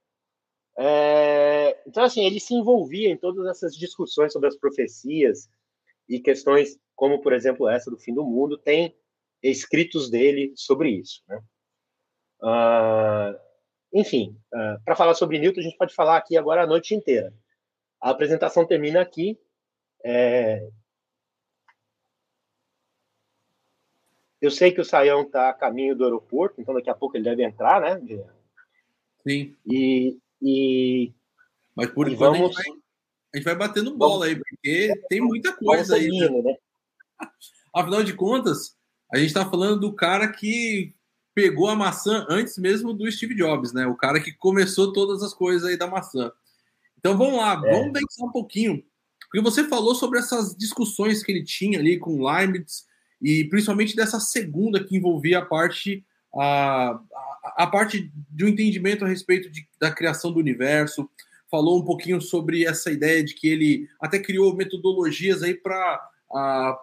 [0.79, 1.81] É...
[1.87, 5.49] Então, assim, ele se envolvia em todas essas discussões sobre as profecias
[6.09, 8.59] e questões como, por exemplo, essa do fim do mundo.
[8.59, 8.97] Tem
[9.43, 11.23] escritos dele sobre isso.
[11.29, 11.41] Né?
[12.43, 13.48] Uh...
[13.93, 17.33] Enfim, uh, para falar sobre Newton, a gente pode falar aqui agora a noite inteira.
[18.01, 19.39] A apresentação termina aqui.
[20.05, 20.69] É,
[24.41, 27.25] Eu sei que o Saião está a caminho do aeroporto, então daqui a pouco ele
[27.25, 28.23] deve entrar, né?
[29.27, 29.55] Sim.
[29.67, 31.13] E, e
[31.75, 32.57] mas por enquanto vamos...
[32.57, 32.81] a, gente vai,
[33.35, 36.09] a gente vai batendo bola aí, porque tem muita coisa aí.
[36.09, 36.43] Né?
[36.43, 36.57] né?
[37.75, 38.77] Afinal de contas,
[39.13, 40.95] a gente está falando do cara que
[41.39, 43.87] pegou a maçã antes mesmo do Steve Jobs, né?
[43.87, 46.33] O cara que começou todas as coisas aí da maçã.
[46.99, 47.71] Então vamos lá, é.
[47.71, 48.83] vamos pensar um pouquinho,
[49.21, 52.87] porque você falou sobre essas discussões que ele tinha ali com Leibniz
[53.23, 59.09] e principalmente dessa segunda que envolvia a parte a, a, a parte do entendimento a
[59.09, 61.09] respeito de, da criação do universo,
[61.49, 66.05] falou um pouquinho sobre essa ideia de que ele até criou metodologias aí para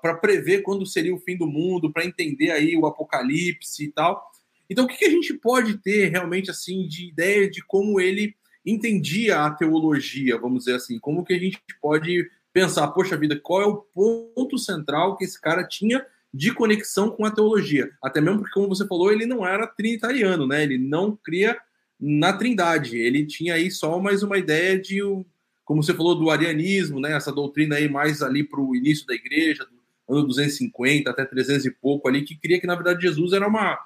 [0.02, 4.32] para prever quando seria o fim do mundo, para entender aí o apocalipse e tal.
[4.70, 8.36] Então, o que, que, a gente pode ter realmente assim de ideia de como ele
[8.66, 13.62] entendia a teologia, vamos dizer assim, como que a gente pode pensar, poxa vida, qual
[13.62, 17.90] é o ponto central que esse cara tinha de conexão com a teologia.
[18.04, 20.64] Até mesmo porque, como você falou, ele não era trinitariano, né?
[20.64, 21.58] Ele não cria
[21.98, 22.98] na trindade.
[22.98, 25.00] Ele tinha aí só mais uma ideia de,
[25.64, 27.14] como você falou, do arianismo, né?
[27.14, 31.66] Essa doutrina aí mais ali para o início da igreja, do ano 250 até 300
[31.66, 33.80] e pouco ali, que cria que, na verdade, Jesus era uma,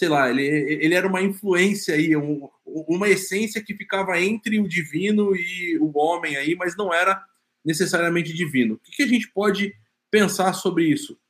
[0.00, 4.66] sei lá, ele, ele era uma influência aí, um, uma essência que ficava entre o
[4.66, 7.22] divino e o homem aí, mas não era
[7.62, 8.76] necessariamente divino.
[8.76, 9.74] O que, que a gente pode
[10.10, 11.20] pensar sobre isso?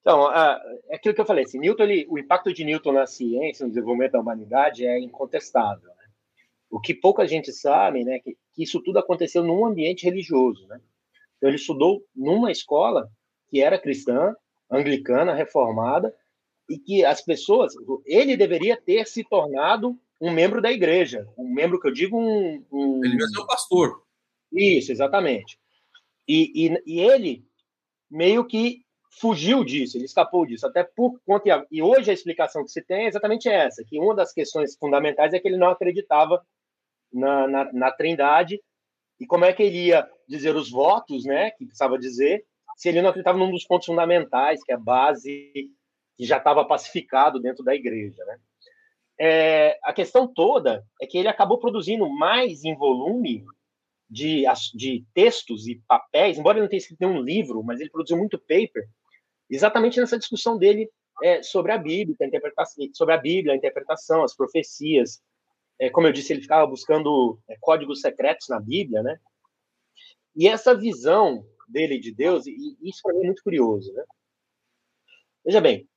[0.00, 3.66] Então, é aquilo que eu falei, assim, Newton, ele, o impacto de Newton na ciência,
[3.66, 5.90] no desenvolvimento da humanidade é incontestável.
[5.90, 6.06] Né?
[6.70, 10.80] O que pouca gente sabe, né, que, que isso tudo aconteceu num ambiente religioso, né?
[11.36, 13.10] Então, ele estudou numa escola
[13.50, 14.34] que era cristã,
[14.70, 16.14] anglicana, reformada,
[16.68, 17.74] e que as pessoas,
[18.06, 22.64] ele deveria ter se tornado um membro da igreja, um membro que eu digo um,
[22.72, 23.04] um...
[23.04, 24.02] ele devia ser um pastor.
[24.52, 25.58] Isso, exatamente.
[26.26, 27.44] E, e, e ele
[28.10, 28.84] meio que
[29.20, 31.66] fugiu disso, ele escapou disso, até por conta.
[31.70, 35.34] E hoje a explicação que se tem é exatamente essa: que uma das questões fundamentais
[35.34, 36.44] é que ele não acreditava
[37.12, 38.60] na, na, na Trindade,
[39.20, 42.44] e como é que ele ia dizer os votos, né, que precisava dizer,
[42.76, 45.52] se ele não acreditava num dos pontos fundamentais, que é a base
[46.16, 48.38] que já estava pacificado dentro da igreja, né?
[49.18, 53.44] É, a questão toda é que ele acabou produzindo mais em volume
[54.10, 58.16] de, de textos e papéis, embora ele não tenha escrito nenhum livro, mas ele produziu
[58.16, 58.88] muito paper,
[59.48, 60.90] exatamente nessa discussão dele
[61.22, 65.22] é, sobre a Bíblia, a interpretação, sobre a Bíblia, a interpretação, as profecias.
[65.78, 69.18] É, como eu disse, ele ficava buscando é, códigos secretos na Bíblia, né?
[70.36, 74.04] E essa visão dele de Deus, e isso para mim é muito curioso, né?
[75.44, 75.88] Veja bem,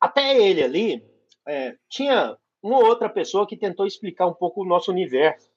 [0.00, 1.04] até ele ali
[1.46, 5.50] é, tinha uma outra pessoa que tentou explicar um pouco o nosso universo,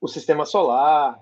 [0.00, 1.18] o sistema solar,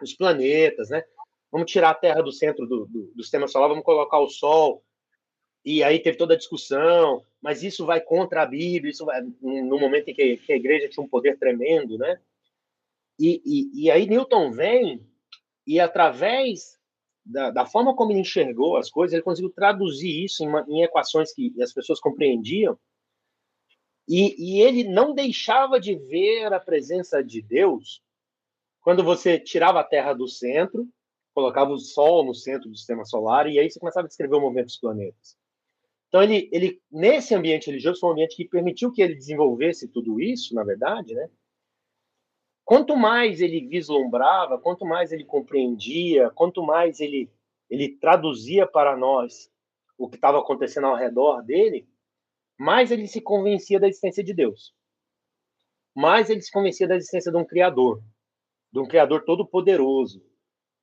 [0.00, 1.02] os planetas, né?
[1.50, 4.84] vamos tirar a Terra do centro do, do, do sistema solar, vamos colocar o Sol.
[5.64, 9.78] E aí teve toda a discussão, mas isso vai contra a Bíblia, isso vai, no
[9.78, 12.20] momento em que, que a igreja tinha um poder tremendo, né?
[13.18, 15.04] E, e, e aí Newton vem
[15.66, 16.77] e através
[17.28, 21.32] da, da, forma como ele enxergou as coisas, ele conseguiu traduzir isso em, em equações
[21.32, 22.78] que as pessoas compreendiam.
[24.08, 28.02] E, e, ele não deixava de ver a presença de Deus
[28.80, 30.88] quando você tirava a Terra do centro
[31.38, 34.40] colocava o Sol no centro do sistema solar e aí você começava a descrever o
[34.40, 35.36] movimento dos planetas.
[36.08, 40.20] Então ele, ele nesse ambiente religioso foi um ambiente que permitiu que ele desenvolvesse tudo
[40.20, 41.30] isso, na verdade, né?
[42.68, 47.32] Quanto mais ele vislumbrava, quanto mais ele compreendia, quanto mais ele
[47.70, 49.50] ele traduzia para nós
[49.96, 51.88] o que estava acontecendo ao redor dele,
[52.58, 54.74] mais ele se convencia da existência de Deus.
[55.96, 58.02] Mais ele se convencia da existência de um criador,
[58.70, 60.22] de um criador todo poderoso,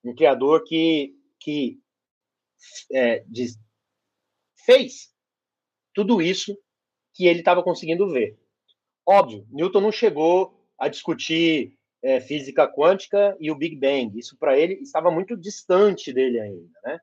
[0.04, 1.80] um criador que, que
[2.92, 3.46] é, de,
[4.66, 5.14] fez
[5.94, 6.58] tudo isso
[7.14, 8.40] que ele estava conseguindo ver.
[9.08, 11.75] Óbvio, Newton não chegou a discutir
[12.06, 14.18] é, física quântica e o Big Bang.
[14.18, 17.00] Isso para ele estava muito distante dele ainda, né?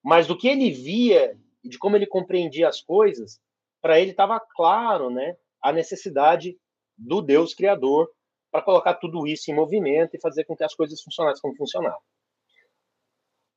[0.00, 3.40] Mas do que ele via e de como ele compreendia as coisas,
[3.80, 6.56] para ele estava claro, né, a necessidade
[6.96, 8.08] do Deus criador
[8.50, 12.00] para colocar tudo isso em movimento e fazer com que as coisas funcionassem como funcionavam.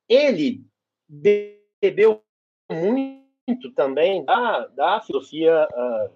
[0.08, 0.64] Ele
[1.08, 2.24] bebeu
[2.68, 6.14] muito também da, da filosofia uh,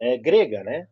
[0.00, 0.88] é, grega, né?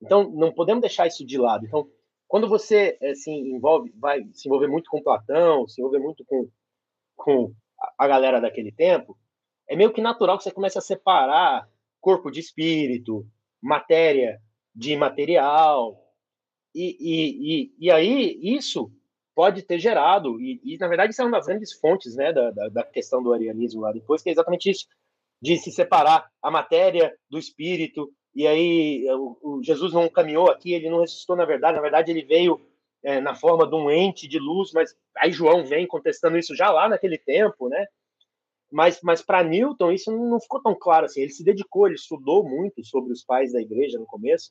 [0.00, 1.64] Então não podemos deixar isso de lado.
[1.64, 1.88] Então
[2.32, 6.48] quando você é, se envolve, vai se envolver muito com Platão, se envolver muito com,
[7.14, 7.52] com
[7.98, 9.18] a galera daquele tempo,
[9.68, 11.68] é meio que natural que você comece a separar
[12.00, 13.28] corpo de espírito,
[13.60, 14.40] matéria
[14.74, 16.02] de material,
[16.74, 18.90] e, e, e, e aí isso
[19.34, 22.50] pode ter gerado, e, e, na verdade isso é uma das grandes fontes né, da,
[22.50, 24.86] da, da questão do arianismo lá depois, que é exatamente isso,
[25.38, 30.72] de se separar a matéria do espírito, e aí o, o, Jesus não caminhou aqui,
[30.72, 32.60] ele não ressuscitou na verdade, na verdade ele veio
[33.02, 36.70] é, na forma de um ente de luz, mas aí João vem contestando isso já
[36.70, 37.86] lá naquele tempo, né?
[38.70, 41.20] Mas, mas para Newton isso não ficou tão claro assim.
[41.20, 44.50] Ele se dedicou, ele estudou muito sobre os pais da igreja no começo,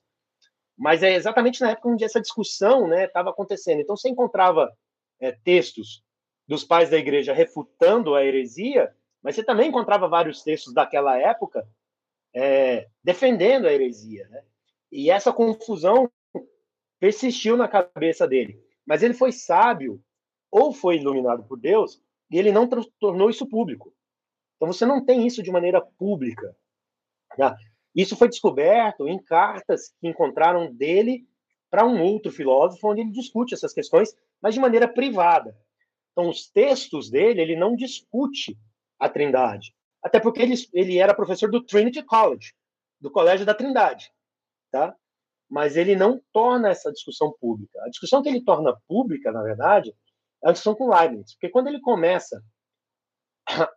[0.78, 3.82] mas é exatamente na época onde essa discussão estava né, acontecendo.
[3.82, 4.72] Então você encontrava
[5.20, 6.04] é, textos
[6.48, 11.68] dos pais da igreja refutando a heresia, mas você também encontrava vários textos daquela época
[12.34, 14.28] é, defendendo a heresia.
[14.30, 14.44] Né?
[14.92, 16.12] E essa confusão
[17.00, 18.62] persistiu na cabeça dele.
[18.86, 20.04] Mas ele foi sábio,
[20.50, 22.68] ou foi iluminado por Deus, e ele não
[23.00, 23.94] tornou isso público.
[24.56, 26.56] Então você não tem isso de maneira pública.
[27.36, 27.58] Tá?
[27.96, 31.28] Isso foi descoberto em cartas que encontraram dele
[31.70, 35.58] para um outro filósofo, onde ele discute essas questões, mas de maneira privada.
[36.12, 38.58] Então, os textos dele, ele não discute
[39.00, 39.74] a Trindade.
[40.04, 42.54] Até porque ele, ele era professor do Trinity College,
[43.00, 44.12] do Colégio da Trindade,
[44.72, 44.96] tá?
[45.50, 47.80] Mas ele não torna essa discussão pública.
[47.84, 49.94] A discussão que ele torna pública, na verdade,
[50.44, 52.42] é a discussão com Leibniz, porque quando ele começa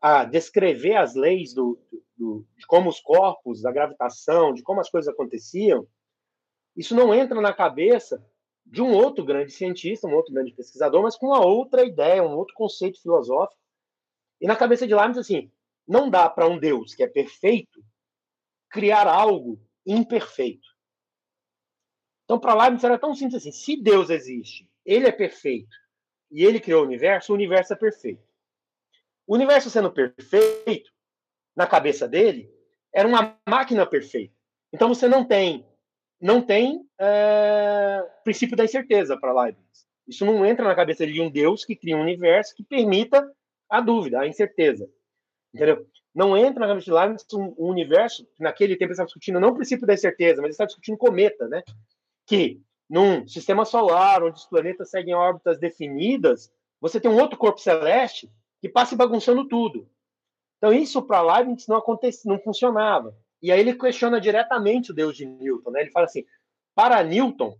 [0.00, 1.78] a descrever as leis do,
[2.16, 5.86] do, de como os corpos, da gravitação, de como as coisas aconteciam,
[6.76, 8.24] isso não entra na cabeça
[8.64, 12.36] de um outro grande cientista, um outro grande pesquisador, mas com uma outra ideia, um
[12.36, 13.60] outro conceito filosófico.
[14.40, 15.50] E na cabeça de Leibniz, assim,
[15.86, 17.84] não dá para um Deus que é perfeito
[18.70, 20.66] criar algo imperfeito.
[22.24, 25.76] Então, para Leibniz era tão simples assim: se Deus existe, ele é perfeito
[26.30, 28.22] e ele criou o universo, o universo é perfeito.
[29.26, 30.90] O universo sendo perfeito,
[31.56, 32.52] na cabeça dele,
[32.92, 34.34] era uma máquina perfeita.
[34.72, 35.66] Então você não tem
[36.20, 39.86] não tem é, princípio da incerteza para Leibniz.
[40.08, 43.30] Isso não entra na cabeça de um Deus que cria um universo que permita
[43.68, 44.88] a dúvida, a incerteza.
[45.54, 45.86] Entendeu?
[46.12, 49.50] Não entra na cabeça de Leibniz um, um universo que naquele tempo estava discutindo não
[49.50, 51.62] o princípio da incerteza, mas estava discutindo cometa, né?
[52.26, 57.60] Que num sistema solar onde os planetas seguem órbitas definidas, você tem um outro corpo
[57.60, 59.88] celeste que passa bagunçando tudo.
[60.58, 63.16] Então isso para Leibniz não acontecia, não funcionava.
[63.40, 65.82] E aí ele questiona diretamente o Deus de Newton, né?
[65.82, 66.24] Ele fala assim:
[66.74, 67.56] para Newton,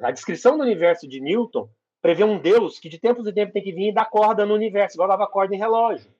[0.00, 1.68] a descrição do universo de Newton
[2.00, 4.54] prevê um Deus que de tempos em tempos tem que vir e dar corda no
[4.54, 6.10] universo, igual dava corda em relógio.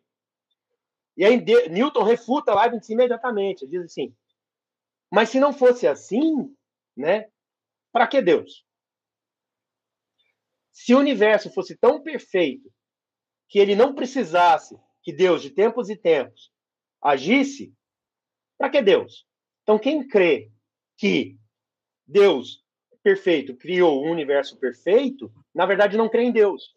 [1.20, 4.16] E aí Newton refuta Leibniz imediatamente, diz assim:
[5.10, 6.56] mas se não fosse assim,
[6.96, 7.28] né?
[7.92, 8.64] Para que Deus?
[10.72, 12.72] Se o universo fosse tão perfeito
[13.50, 16.50] que ele não precisasse que Deus, de tempos e tempos,
[17.02, 17.74] agisse,
[18.56, 19.26] para que Deus?
[19.62, 20.50] Então, quem crê
[20.96, 21.38] que
[22.06, 22.64] Deus
[23.02, 26.74] perfeito criou um universo perfeito, na verdade não crê em Deus.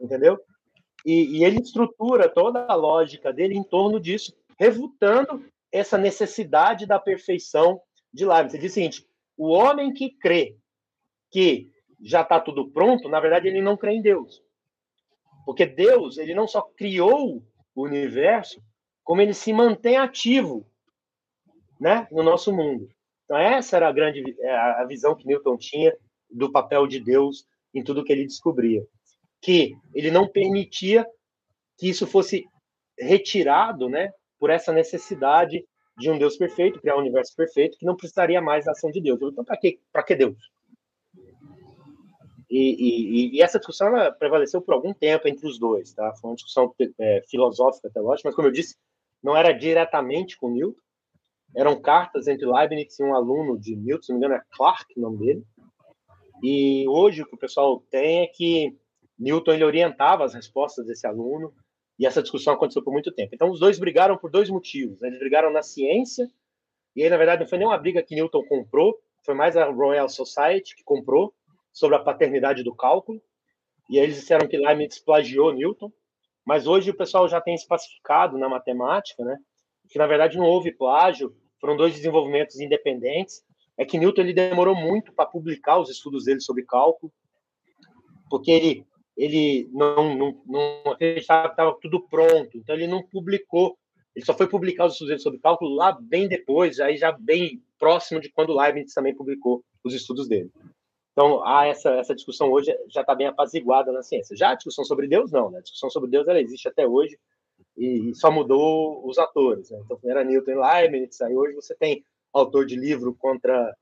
[0.00, 0.44] Entendeu?
[1.06, 6.98] E, e, ele estrutura toda a lógica dele em torno disso, refutando essa necessidade da
[6.98, 7.80] perfeição
[8.12, 8.54] de Leibniz.
[8.54, 10.56] Ele diz o seguinte: o homem que crê
[11.30, 14.42] que já está tudo pronto, na verdade ele não crê em Deus.
[15.44, 17.40] Porque Deus, ele não só criou
[17.72, 18.60] o universo,
[19.04, 20.66] como ele se mantém ativo,
[21.80, 22.90] né, no nosso mundo.
[23.24, 25.96] Então essa era a grande é, a visão que Newton tinha
[26.28, 28.84] do papel de Deus em tudo que ele descobria,
[29.46, 31.06] que ele não permitia
[31.78, 32.44] que isso fosse
[32.98, 35.64] retirado, né, por essa necessidade
[35.96, 39.00] de um Deus perfeito, criar um universo perfeito, que não precisaria mais da ação de
[39.00, 39.20] Deus.
[39.22, 40.36] Então, para que, que Deus?
[42.50, 42.58] E,
[43.30, 46.12] e, e, essa discussão prevaleceu por algum tempo entre os dois, tá?
[46.16, 48.74] Foi uma discussão é, filosófica, teológica, mas como eu disse,
[49.22, 50.80] não era diretamente com Newton.
[51.54, 54.92] Eram cartas entre Leibniz e um aluno de Newton, se não me engano, é Clark,
[54.96, 55.44] o nome dele.
[56.42, 58.76] E hoje o que o pessoal tem é que
[59.18, 61.52] Newton ele orientava as respostas desse aluno
[61.98, 63.34] E essa discussão aconteceu por muito tempo.
[63.34, 65.00] Então, os dois brigaram por dois motivos.
[65.00, 65.08] Né?
[65.08, 66.28] Eles brigaram na ciência,
[66.94, 69.66] e aí, na verdade, não foi nem uma briga que Newton comprou, foi mais a
[69.66, 71.34] Royal Society que comprou
[71.72, 73.20] sobre a paternidade do cálculo.
[73.90, 75.92] E aí eles disseram que Leibniz plagiou Newton.
[76.44, 79.36] Mas hoje o pessoal já tem espacificado na matemática, né?
[79.90, 83.42] Que na verdade não houve plágio, foram dois desenvolvimentos independentes.
[83.76, 87.12] É que Newton ele demorou muito para publicar os estudos dele sobre cálculo,
[88.30, 88.86] porque ele
[89.16, 93.76] ele não, não, não acreditava que estava tudo pronto, então ele não publicou.
[94.14, 98.20] Ele só foi publicar os estudos sobre cálculo lá bem depois, aí já bem próximo
[98.20, 100.50] de quando Leibniz também publicou os estudos dele.
[101.12, 104.36] Então, há essa, essa discussão hoje já está bem apaziguada na ciência.
[104.36, 105.50] Já a discussão sobre Deus, não.
[105.50, 105.58] Né?
[105.58, 107.18] A discussão sobre Deus ela existe até hoje
[107.74, 109.70] e, e só mudou os atores.
[109.70, 109.80] Né?
[109.82, 112.04] Então, era Newton e Leibniz, aí hoje você tem
[112.34, 113.74] autor de livro contra,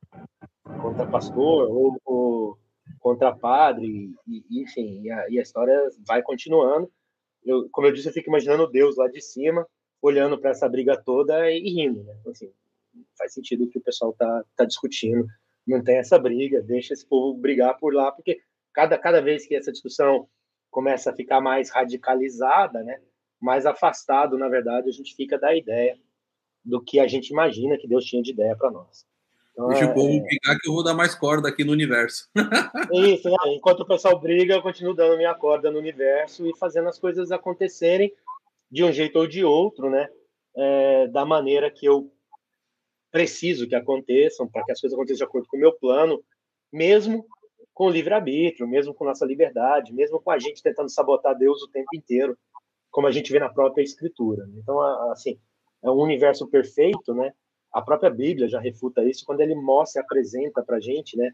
[0.80, 2.58] contra pastor ou, ou
[2.98, 6.90] contra padre, e, enfim, e a, e a, história vai continuando.
[7.44, 9.66] Eu, como eu disse, eu fico imaginando Deus lá de cima,
[10.00, 12.02] olhando para essa briga toda e, e rindo.
[12.04, 12.16] Né?
[12.20, 12.50] Então, assim,
[13.16, 15.26] faz sentido que o pessoal está tá discutindo
[15.66, 18.40] não tem essa briga, deixa esse povo brigar por lá, porque
[18.72, 20.28] cada, cada vez que essa discussão
[20.70, 23.00] começa a ficar mais radicalizada, né,
[23.40, 25.98] mais afastado, na verdade, a gente fica da ideia
[26.64, 29.06] do que a gente imagina que Deus tinha de ideia para nós.
[29.54, 32.28] Então, Deixa é, o povo brigar que eu vou dar mais corda aqui no universo.
[32.92, 33.36] Isso, né?
[33.46, 37.30] enquanto o pessoal briga, eu continuo dando minha corda no universo e fazendo as coisas
[37.30, 38.12] acontecerem
[38.68, 40.08] de um jeito ou de outro, né?
[40.56, 42.12] É, da maneira que eu
[43.12, 46.20] preciso que aconteçam, para que as coisas aconteçam de acordo com o meu plano,
[46.72, 47.24] mesmo
[47.72, 51.68] com o livre-arbítrio, mesmo com nossa liberdade, mesmo com a gente tentando sabotar Deus o
[51.68, 52.36] tempo inteiro,
[52.90, 54.48] como a gente vê na própria Escritura.
[54.56, 54.80] Então,
[55.12, 55.38] assim,
[55.80, 57.32] é um universo perfeito, né?
[57.74, 61.28] A própria Bíblia já refuta isso quando ele mostra e apresenta para a gente, né?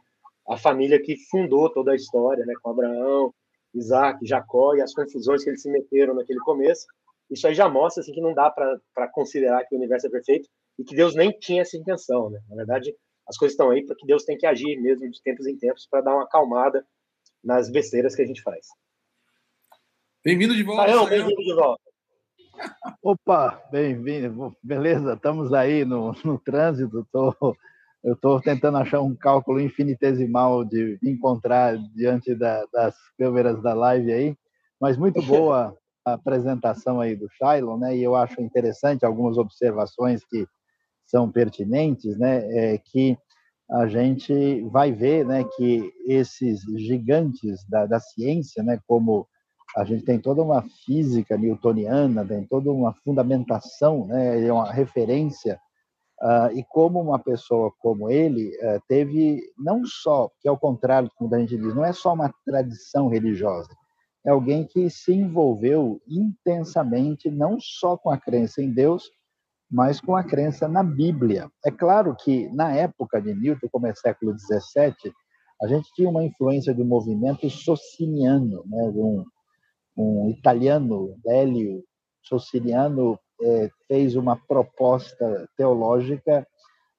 [0.49, 2.55] A família que fundou toda a história, né?
[2.63, 3.35] Com Abraão,
[3.75, 6.87] Isaac, Jacó e as confusões que eles se meteram naquele começo.
[7.31, 10.49] Isso aí já mostra assim, que não dá para considerar que o universo é perfeito,
[10.79, 12.41] e que Deus nem tinha essa intenção, né?
[12.49, 12.97] Na verdade,
[13.29, 16.01] as coisas estão aí porque Deus tem que agir mesmo de tempos em tempos para
[16.01, 16.85] dar uma acalmada
[17.45, 18.67] nas besteiras que a gente faz.
[20.25, 20.85] Bem-vindo de volta.
[20.85, 21.90] Saião, bem-vindo de volta.
[23.03, 24.57] Opa, bem-vindo.
[24.63, 27.07] Beleza, estamos aí no, no trânsito.
[27.13, 27.35] Tô,
[28.03, 34.13] eu estou tentando achar um cálculo infinitesimal de encontrar diante da, das câmeras da live
[34.13, 34.37] aí,
[34.81, 37.97] mas muito boa a apresentação aí do Shailon, né?
[37.97, 40.47] E eu acho interessante algumas observações que
[41.11, 43.19] são pertinentes, né, é que
[43.69, 49.27] a gente vai ver, né, que esses gigantes da, da ciência, né, como
[49.77, 55.61] a gente tem toda uma física newtoniana, tem toda uma fundamentação, né, é uma referência,
[56.21, 61.11] uh, e como uma pessoa como ele uh, teve não só, que é o contrário
[61.17, 63.71] como a gente diz, não é só uma tradição religiosa,
[64.27, 69.11] é alguém que se envolveu intensamente não só com a crença em Deus,
[69.71, 71.49] mas com a crença na Bíblia.
[71.65, 75.13] É claro que na época de Newton, como é século XVII,
[75.63, 78.83] a gente tinha uma influência do movimento sociniano, né?
[78.95, 79.25] um,
[80.01, 81.85] um italiano, Hélio
[82.23, 86.47] Sociniano, é, fez uma proposta teológica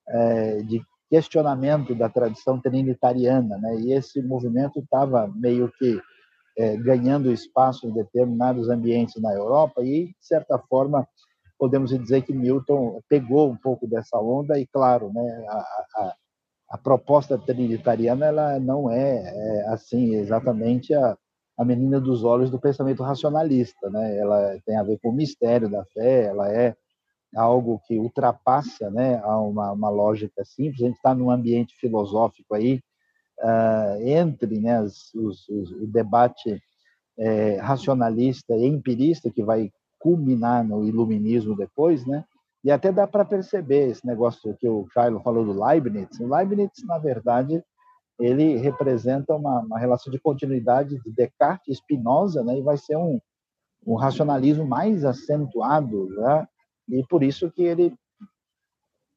[0.08, 3.76] é, de questionamento da tradição trinitariana, né?
[3.82, 5.99] E esse movimento estava meio que
[6.58, 11.08] é, ganhando espaço em determinados ambientes na Europa e, de certa forma,
[11.60, 15.58] podemos dizer que Milton pegou um pouco dessa onda e, claro, né, a,
[15.95, 16.16] a,
[16.72, 21.18] a proposta trinitariana ela não é, é, assim exatamente a,
[21.62, 24.18] a menina dos olhos do pensamento racionalista, né?
[24.18, 26.76] Ela tem a ver com o mistério da fé, ela é
[27.36, 30.82] algo que ultrapassa, né, uma, uma lógica simples.
[30.82, 32.82] A gente está num ambiente filosófico aí
[33.39, 36.59] uh, entre né, os, os, o debate
[37.18, 42.26] é, racionalista e empirista que vai culminar no iluminismo depois, né?
[42.64, 46.20] E até dá para perceber esse negócio que o Shiloh falou do Leibniz.
[46.20, 47.64] O Leibniz, na verdade,
[48.22, 52.58] ele representa uma, uma relação de continuidade de Descartes e Spinoza, né?
[52.58, 53.20] E vai ser um,
[53.86, 56.48] um racionalismo mais acentuado, né?
[56.90, 57.94] E por isso que ele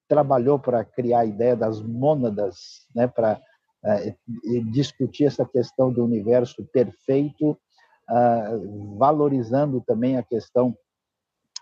[0.09, 3.07] trabalhou para criar a ideia das mônadas, né?
[3.07, 3.41] Para
[3.85, 10.75] uh, discutir essa questão do universo perfeito, uh, valorizando também a questão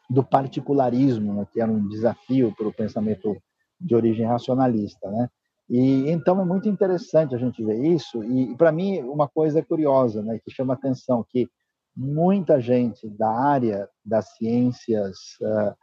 [0.08, 3.34] do particularismo, né, que era um desafio para o pensamento
[3.80, 5.28] de origem racionalista, né?
[5.68, 8.22] E então é muito interessante a gente ver isso.
[8.24, 11.48] E para mim uma coisa curiosa, né, que chama atenção, que
[11.96, 15.74] muita gente da área das ciências uh,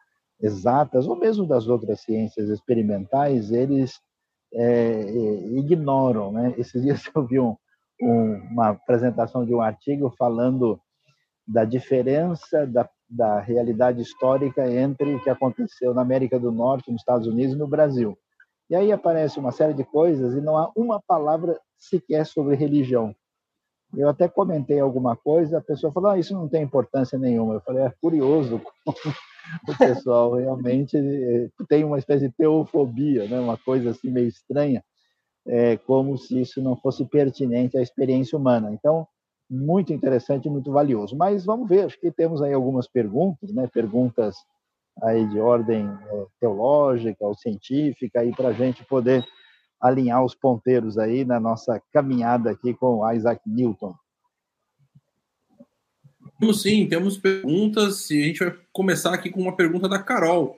[0.41, 3.99] exatas ou mesmo das outras ciências experimentais, eles
[4.51, 5.01] é,
[5.57, 6.55] ignoram, né?
[6.57, 7.55] Esses dias eu vi um,
[8.01, 10.79] um, uma apresentação de um artigo falando
[11.47, 17.01] da diferença da da realidade histórica entre o que aconteceu na América do Norte, nos
[17.01, 18.15] Estados Unidos e no Brasil.
[18.69, 23.15] E aí aparece uma série de coisas e não há uma palavra sequer sobre religião.
[23.95, 27.55] Eu até comentei alguma coisa, a pessoa falou: ah, isso não tem importância nenhuma.
[27.55, 28.97] Eu falei: é curioso como
[29.67, 33.39] o pessoal realmente eh, tem uma espécie de teofobia, né?
[33.39, 34.83] uma coisa assim meio estranha,
[35.47, 38.71] é, como se isso não fosse pertinente à experiência humana.
[38.71, 39.07] Então,
[39.49, 41.15] muito interessante muito valioso.
[41.17, 43.67] Mas vamos ver, acho que temos aí algumas perguntas, né?
[43.67, 44.35] perguntas
[45.03, 49.25] aí de ordem é, teológica ou científica, aí para a gente poder
[49.79, 53.95] alinhar os ponteiros aí na nossa caminhada aqui com Isaac Newton.
[56.39, 60.57] Temos sim, temos perguntas e a gente vai começar aqui com uma pergunta da Carol,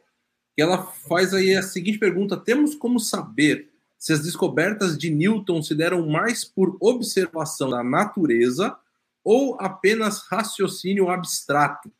[0.56, 5.62] que ela faz aí a seguinte pergunta: temos como saber se as descobertas de Newton
[5.62, 8.76] se deram mais por observação da natureza
[9.24, 11.92] ou apenas raciocínio abstrato?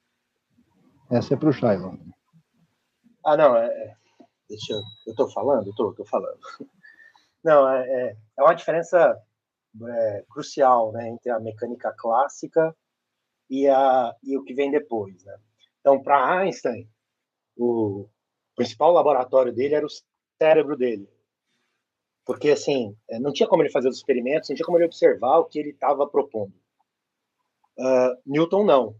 [1.10, 1.98] Essa é para o Shailon.
[3.24, 3.96] Ah, não, é, é,
[4.50, 4.82] deixa eu.
[5.06, 5.70] Eu estou falando?
[5.70, 6.40] Estou, estou falando.
[7.44, 9.20] Não, é, é, é uma diferença
[9.84, 12.76] é, crucial né, entre a mecânica clássica
[13.50, 15.24] e, a, e o que vem depois.
[15.24, 15.36] Né?
[15.80, 16.88] Então, para Einstein,
[17.58, 18.08] o
[18.56, 19.90] principal laboratório dele era o
[20.40, 21.10] cérebro dele.
[22.26, 25.40] Porque, assim, é, não tinha como ele fazer os experimentos, não tinha como ele observar
[25.40, 26.54] o que ele estava propondo.
[27.78, 28.96] Uh, Newton, não.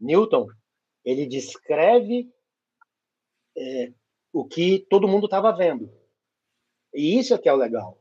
[0.00, 0.48] Newton,
[1.04, 2.32] ele descreve
[3.56, 3.92] é,
[4.32, 5.90] o que todo mundo estava vendo.
[6.92, 7.98] E isso é que é o legal.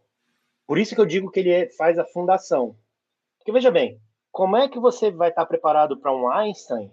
[0.68, 2.76] Por isso que eu digo que ele faz a fundação.
[3.38, 4.02] Porque, veja bem,
[4.32, 6.92] como é que você vai estar preparado para um Einstein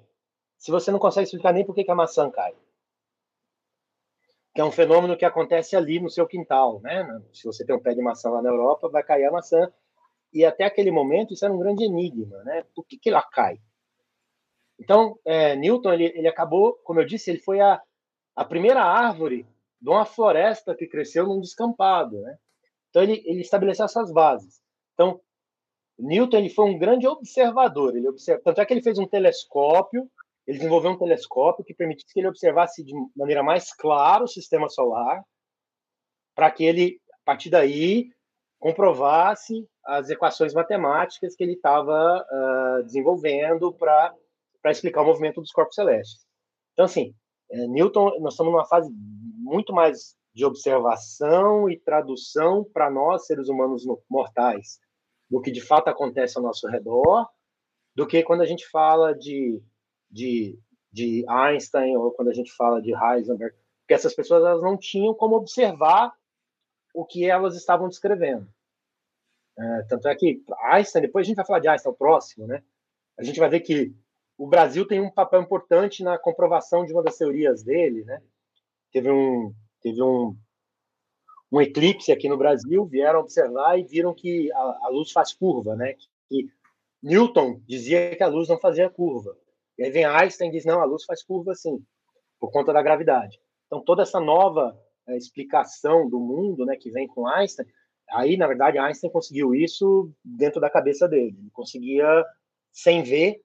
[0.59, 2.55] se você não consegue explicar nem por que, a maçã cai?
[4.55, 7.23] Que é um fenômeno que acontece ali no seu quintal, né?
[7.33, 9.73] Se você tem um pé de maçã lá na Europa, vai cair a maçã.
[10.33, 12.65] E até aquele momento isso era um grande enigma, né?
[12.75, 13.59] Por que, que ela cai?
[14.79, 17.81] Então, é, Newton, ele, ele acabou, como eu disse, ele foi a,
[18.35, 19.47] a primeira árvore
[19.81, 22.39] de uma floresta que cresceu num descampado, né?
[22.89, 24.61] Então, ele, ele estabeleceu essas bases.
[24.95, 25.21] Então,
[25.99, 27.97] Newton ele foi um grande observador.
[27.97, 30.11] Ele observa, tanto é que ele fez um telescópio,
[30.47, 34.69] ele desenvolveu um telescópio que permitisse que ele observasse de maneira mais clara o sistema
[34.69, 35.23] solar,
[36.35, 38.11] para que ele, a partir daí,
[38.59, 44.15] comprovasse as equações matemáticas que ele estava uh, desenvolvendo para
[44.67, 46.25] explicar o movimento dos corpos celestes.
[46.73, 47.15] Então, assim,
[47.53, 53.49] é, Newton, nós estamos numa fase muito mais de observação e tradução para nós, seres
[53.49, 54.81] humanos mortais,
[55.31, 57.29] do que de fato acontece ao nosso redor,
[57.95, 59.63] do que quando a gente fala de,
[60.11, 60.59] de,
[60.91, 65.13] de Einstein ou quando a gente fala de Heisenberg, porque essas pessoas elas não tinham
[65.13, 66.11] como observar
[66.95, 68.49] o que elas estavam descrevendo.
[69.59, 70.43] É, tanto é que
[70.73, 72.63] Einstein, depois a gente vai falar de Einstein, o próximo, né?
[73.19, 73.95] A gente vai ver que
[74.37, 78.21] o Brasil tem um papel importante na comprovação de uma das teorias dele, né?
[78.91, 80.37] Teve um, teve um,
[81.51, 85.77] um eclipse aqui no Brasil, vieram observar e viram que a, a luz faz curva,
[85.77, 85.95] né?
[86.29, 86.51] Que
[87.03, 89.37] Newton dizia que a luz não fazia curva.
[89.79, 91.85] E aí vem Einstein e diz, não, a luz faz curva sim,
[92.39, 93.41] por conta da gravidade.
[93.67, 94.79] Então, toda essa nova
[95.09, 97.67] é, explicação do mundo, né, que vem com Einstein,
[98.11, 101.37] aí, na verdade, Einstein conseguiu isso dentro da cabeça dele.
[101.39, 102.25] Ele conseguia,
[102.71, 103.41] sem ver,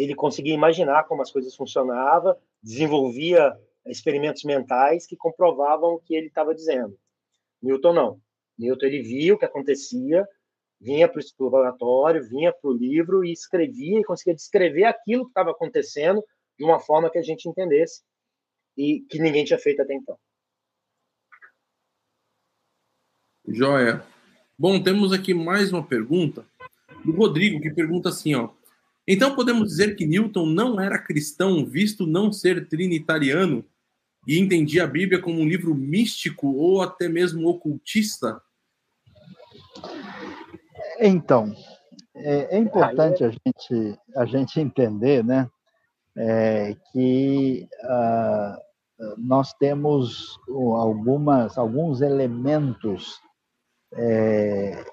[0.00, 3.54] ele conseguia imaginar como as coisas funcionavam, desenvolvia
[3.86, 6.98] experimentos mentais que comprovavam o que ele estava dizendo.
[7.62, 8.20] Newton não.
[8.58, 10.26] Newton ele via o que acontecia,
[10.80, 15.30] vinha para o laboratório, vinha para o livro e escrevia e conseguia descrever aquilo que
[15.32, 16.24] estava acontecendo
[16.58, 18.02] de uma forma que a gente entendesse
[18.76, 20.18] e que ninguém tinha feito até então.
[23.46, 24.02] Joia.
[24.58, 26.46] Bom, temos aqui mais uma pergunta
[27.04, 28.48] do Rodrigo, que pergunta assim, ó.
[29.06, 33.64] Então podemos dizer que Newton não era cristão, visto não ser trinitariano,
[34.26, 38.40] e entendia a Bíblia como um livro místico ou até mesmo ocultista?
[40.98, 41.54] Então,
[42.14, 45.48] é, é importante a gente, a gente entender né,
[46.16, 53.18] é, que uh, nós temos algumas, alguns elementos
[53.94, 54.84] é,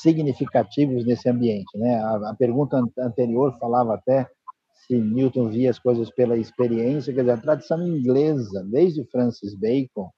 [0.00, 1.76] significativos nesse ambiente.
[1.76, 1.96] Né?
[1.96, 4.28] A, a pergunta anterior falava até
[4.86, 10.10] se Newton via as coisas pela experiência, quer dizer, a tradição inglesa, desde Francis Bacon,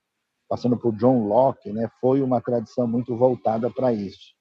[0.49, 4.35] passando por John Locke, né, foi uma tradição muito voltada para isso.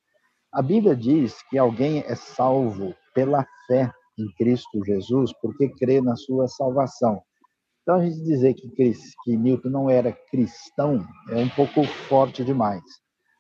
[0.52, 6.16] A Bíblia diz que alguém é salvo pela fé em Cristo Jesus porque crê na
[6.16, 7.22] sua salvação.
[7.82, 8.70] Então, a gente dizer que,
[9.24, 12.82] que Newton não era cristão é um pouco forte demais.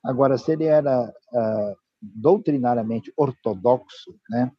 [0.03, 1.75] Agora, se ele era uh,
[2.13, 4.51] doutrinariamente ortodoxo, né,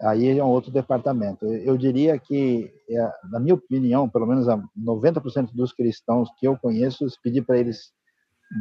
[0.00, 1.46] aí é um outro departamento.
[1.46, 7.08] Eu diria que, é, na minha opinião, pelo menos 90% dos cristãos que eu conheço,
[7.08, 7.92] se pedir para eles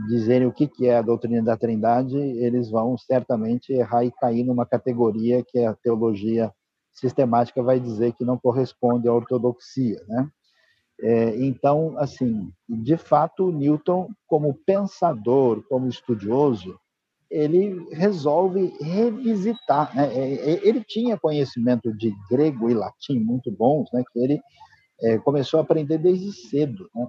[0.07, 4.65] dizerem o que é a doutrina da Trindade, eles vão certamente errar e cair numa
[4.65, 6.51] categoria que a teologia
[6.93, 10.29] sistemática vai dizer que não corresponde à ortodoxia, né?
[11.03, 16.79] É, então, assim, de fato, Newton, como pensador, como estudioso,
[17.31, 19.95] ele resolve revisitar.
[19.95, 20.13] Né?
[20.13, 24.03] É, é, ele tinha conhecimento de grego e latim muito bons, né?
[24.11, 24.41] que ele
[25.01, 26.89] é, começou a aprender desde cedo.
[26.93, 27.07] Né?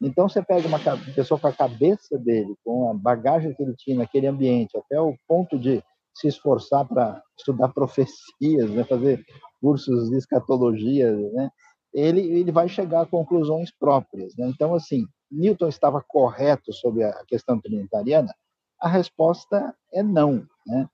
[0.00, 0.78] Então, você pega uma
[1.14, 5.16] pessoa com a cabeça dele, com a bagagem que ele tinha naquele ambiente, até o
[5.26, 5.82] ponto de
[6.14, 8.84] se esforçar para estudar profecias, né?
[8.84, 9.24] fazer
[9.60, 11.50] cursos de escatologia, né?
[11.92, 14.36] ele, ele vai chegar a conclusões próprias.
[14.36, 14.48] Né?
[14.54, 18.32] Então, assim, Newton estava correto sobre a questão trinitariana?
[18.80, 20.46] A resposta é não.
[20.66, 20.88] Né?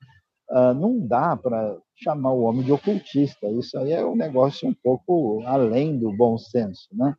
[0.50, 3.48] Uh, não dá para chamar o homem de ocultista.
[3.48, 7.14] Isso aí é um negócio um pouco além do bom senso, né?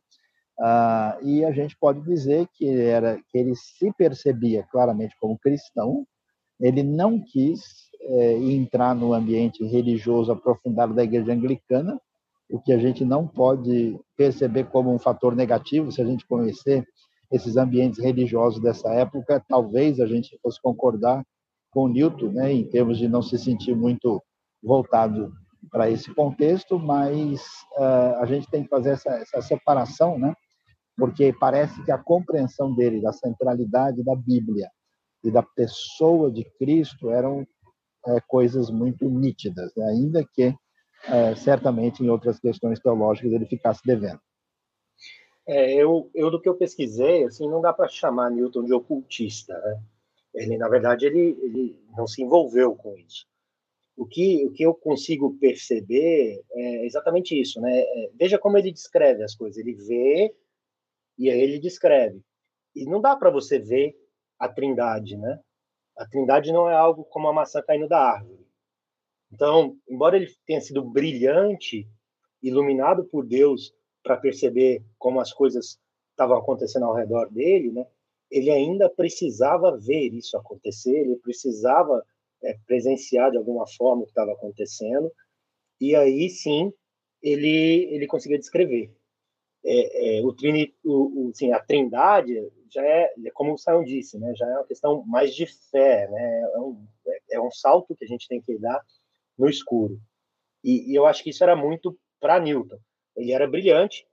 [0.58, 5.38] Uh, e a gente pode dizer que ele, era, que ele se percebia claramente como
[5.38, 6.06] cristão,
[6.60, 12.00] ele não quis é, entrar no ambiente religioso aprofundado da igreja anglicana,
[12.48, 16.86] o que a gente não pode perceber como um fator negativo, se a gente conhecer
[17.34, 21.24] esses ambientes religiosos dessa época, talvez a gente fosse concordar
[21.70, 24.22] com Newton, né, em termos de não se sentir muito
[24.62, 25.32] voltado
[25.70, 27.42] para esse contexto, mas
[27.76, 30.32] uh, a gente tem que fazer essa, essa separação, né,
[30.96, 34.68] porque parece que a compreensão dele da centralidade da Bíblia
[35.24, 37.46] e da pessoa de Cristo eram
[38.06, 39.86] é, coisas muito nítidas, né?
[39.86, 40.54] ainda que
[41.06, 44.20] é, certamente em outras questões teológicas ele ficasse devendo.
[45.46, 49.58] É, eu, eu do que eu pesquisei, assim, não dá para chamar Newton de ocultista,
[49.58, 49.82] né?
[50.34, 53.26] Ele, na verdade, ele, ele não se envolveu com isso.
[53.96, 57.78] O que, o que eu consigo perceber é exatamente isso, né?
[57.78, 59.56] É, veja como ele descreve as coisas.
[59.58, 60.34] Ele vê
[61.16, 62.20] e aí ele descreve.
[62.74, 63.96] E não dá para você ver
[64.38, 65.40] a trindade, né?
[65.96, 68.44] A trindade não é algo como a maçã caindo da árvore.
[69.32, 71.88] Então, embora ele tenha sido brilhante,
[72.42, 73.72] iluminado por Deus
[74.04, 75.80] para perceber como as coisas
[76.10, 77.86] estavam acontecendo ao redor dele, né?
[78.30, 82.04] Ele ainda precisava ver isso acontecer, ele precisava
[82.42, 85.10] é, presenciar de alguma forma o que estava acontecendo,
[85.80, 86.72] e aí sim
[87.22, 88.92] ele ele conseguia descrever.
[89.66, 92.34] É, é, o, trini, o, o a trindade
[92.70, 96.42] já é, como o Sayão disse, né, já é uma questão mais de fé, né,
[96.54, 96.86] é um,
[97.30, 98.82] é um salto que a gente tem que dar
[99.38, 99.98] no escuro.
[100.62, 102.78] E, e eu acho que isso era muito para Newton.
[103.16, 104.06] Ele era brilhante,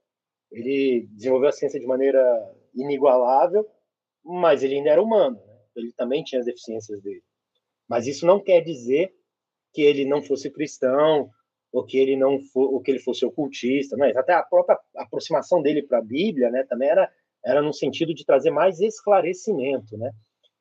[0.50, 2.20] ele desenvolveu a ciência de maneira
[2.74, 3.68] inigualável,
[4.24, 5.58] mas ele ainda era humano, né?
[5.76, 7.22] ele também tinha as deficiências dele.
[7.88, 9.14] Mas isso não quer dizer
[9.72, 11.30] que ele não fosse cristão
[11.72, 14.12] ou que ele não for, ou que ele fosse ocultista, né?
[14.14, 17.10] Até a própria aproximação dele para a Bíblia, né, também era
[17.44, 20.12] era no sentido de trazer mais esclarecimento, né?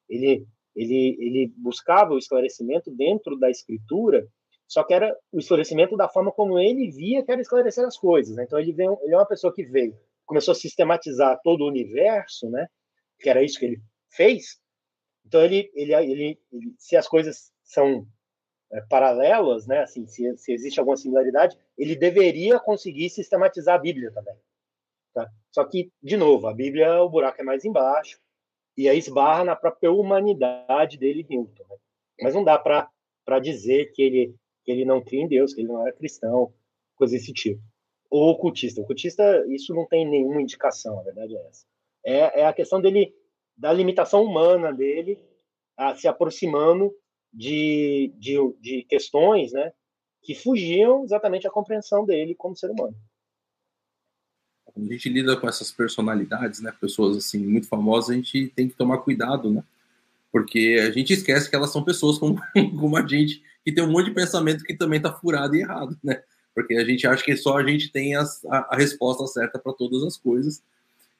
[0.09, 4.27] Ele, ele, ele buscava o esclarecimento dentro da escritura,
[4.71, 8.37] só que era o esclarecimento da forma como ele via que era esclarecer as coisas.
[8.37, 8.45] Né?
[8.45, 12.49] Então ele, veio, ele é uma pessoa que veio, começou a sistematizar todo o universo,
[12.49, 12.69] né?
[13.19, 14.61] Que era isso que ele fez.
[15.25, 18.07] Então ele, ele, ele, ele se as coisas são
[18.71, 19.81] é, paralelas, né?
[19.81, 24.37] Assim, se, se existe alguma similaridade, ele deveria conseguir sistematizar a Bíblia também.
[25.13, 25.29] Tá?
[25.51, 28.21] Só que, de novo, a Bíblia, o buraco é mais embaixo,
[28.77, 31.65] e aí esbarra na própria humanidade dele, Newton.
[31.69, 31.75] Né?
[32.21, 35.67] Mas não dá para dizer que ele, que ele não cria em Deus, que ele
[35.67, 36.53] não era cristão,
[36.95, 37.61] coisa desse tipo.
[38.09, 38.81] Ou ocultista.
[38.81, 41.65] Ocultista, isso não tem nenhuma indicação, a verdade é essa.
[42.03, 43.13] É, é a questão dele,
[43.55, 45.19] da limitação humana dele,
[45.77, 46.93] a, se aproximando
[47.33, 49.71] de, de, de questões né,
[50.21, 52.97] que fugiam exatamente à compreensão dele como ser humano
[54.73, 58.67] quando a gente lida com essas personalidades, né, pessoas assim muito famosas, a gente tem
[58.67, 59.63] que tomar cuidado, né?
[60.31, 62.41] Porque a gente esquece que elas são pessoas como,
[62.79, 65.97] como a gente, que tem um monte de pensamento que também está furado e errado,
[66.03, 66.21] né?
[66.53, 69.73] Porque a gente acha que só a gente tem as, a, a, resposta certa para
[69.73, 70.61] todas as coisas.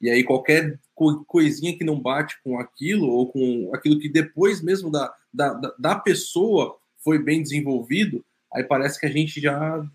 [0.01, 4.61] E aí qualquer co coisinha que não bate com aquilo, ou com aquilo que depois
[4.61, 9.85] mesmo da, da, da pessoa foi bem desenvolvido, aí parece que a gente já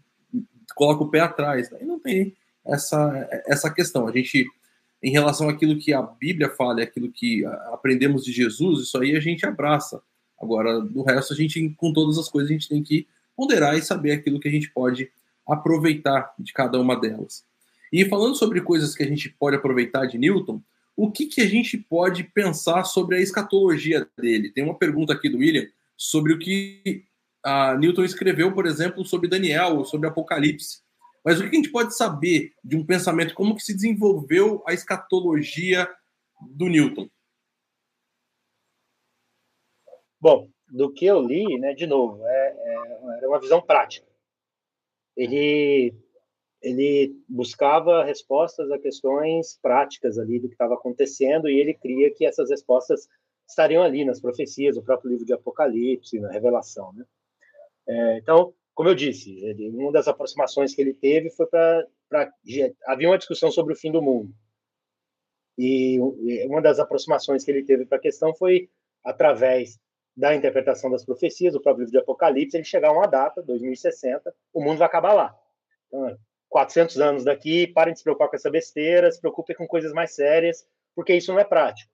[0.74, 1.72] coloca o pé atrás.
[1.72, 2.34] Aí não tem
[2.64, 4.06] essa, essa questão.
[4.06, 4.46] A gente,
[5.02, 9.20] em relação àquilo que a Bíblia fala, aquilo que aprendemos de Jesus, isso aí a
[9.20, 10.00] gente abraça.
[10.40, 13.06] Agora, do resto, a gente, com todas as coisas, a gente tem que
[13.36, 15.10] ponderar e saber aquilo que a gente pode
[15.48, 17.44] aproveitar de cada uma delas.
[17.92, 20.60] E falando sobre coisas que a gente pode aproveitar de Newton,
[20.96, 24.50] o que, que a gente pode pensar sobre a escatologia dele?
[24.50, 25.66] Tem uma pergunta aqui do William
[25.96, 27.04] sobre o que
[27.78, 30.80] Newton escreveu, por exemplo, sobre Daniel, sobre Apocalipse.
[31.24, 34.72] Mas o que a gente pode saber de um pensamento, como que se desenvolveu a
[34.72, 35.88] escatologia
[36.40, 37.08] do Newton?
[40.26, 44.04] Bom, do que eu li, né, de novo, é, é, é uma visão prática.
[45.16, 45.94] Ele,
[46.60, 52.26] ele buscava respostas a questões práticas ali do que estava acontecendo e ele cria que
[52.26, 53.08] essas respostas
[53.48, 57.04] estariam ali nas profecias, no próprio livro de Apocalipse, na Revelação, né?
[57.88, 61.86] É, então, como eu disse, ele, uma das aproximações que ele teve foi para
[62.84, 64.34] havia uma discussão sobre o fim do mundo
[65.56, 66.00] e
[66.48, 68.68] uma das aproximações que ele teve para a questão foi
[69.04, 69.78] através
[70.16, 74.34] da interpretação das profecias, do próprio livro de Apocalipse, ele chegar a uma data, 2060,
[74.52, 75.38] o mundo vai acabar lá.
[75.86, 76.16] Então,
[76.48, 80.14] 400 anos daqui, parem de se preocupar com essa besteira, se preocupem com coisas mais
[80.14, 81.92] sérias, porque isso não é prático.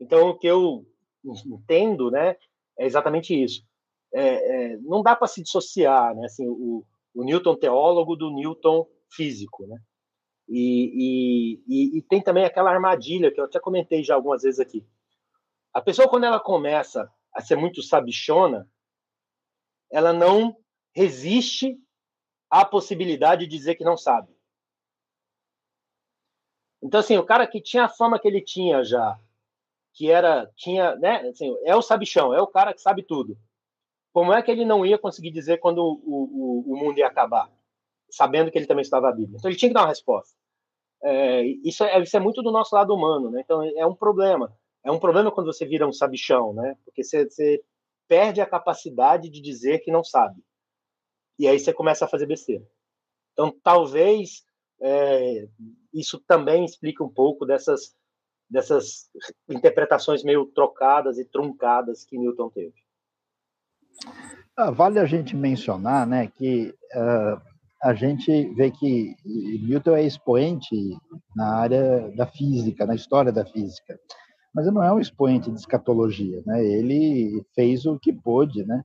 [0.00, 0.84] Então, o que eu
[1.24, 2.36] entendo, né,
[2.78, 3.62] é exatamente isso.
[4.12, 6.84] É, é, não dá para se dissociar, né, assim, o,
[7.14, 9.78] o Newton teólogo do Newton físico, né?
[10.48, 14.86] E, e, e, tem também aquela armadilha que eu até comentei já algumas vezes aqui.
[15.74, 18.66] A pessoa, quando ela começa a ser muito sabichona,
[19.90, 20.56] ela não
[20.94, 21.78] resiste
[22.48, 24.34] à possibilidade de dizer que não sabe.
[26.82, 29.18] Então, assim, o cara que tinha a fama que ele tinha já,
[29.92, 33.36] que era, tinha, né, assim, é o sabichão, é o cara que sabe tudo.
[34.14, 37.50] Como é que ele não ia conseguir dizer quando o, o, o mundo ia acabar?
[38.10, 39.36] Sabendo que ele também estava a Bíblia.
[39.36, 40.34] Então, ele tinha que dar uma resposta.
[41.02, 43.42] É, isso, é, isso é muito do nosso lado humano, né?
[43.44, 44.56] Então, é um problema
[44.86, 46.76] é um problema quando você vira um sabichão, né?
[46.84, 47.60] Porque você, você
[48.06, 50.40] perde a capacidade de dizer que não sabe.
[51.36, 52.64] E aí você começa a fazer besteira.
[53.32, 54.44] Então, talvez
[54.80, 55.48] é,
[55.92, 57.96] isso também explique um pouco dessas,
[58.48, 59.10] dessas
[59.50, 62.74] interpretações meio trocadas e truncadas que Newton teve.
[64.56, 67.42] Ah, vale a gente mencionar né, que uh,
[67.82, 69.16] a gente vê que
[69.66, 70.76] Newton é expoente
[71.34, 73.98] na área da física, na história da física
[74.56, 76.64] mas ele não é um expoente de escatologia, né?
[76.64, 78.82] Ele fez o que pôde, né?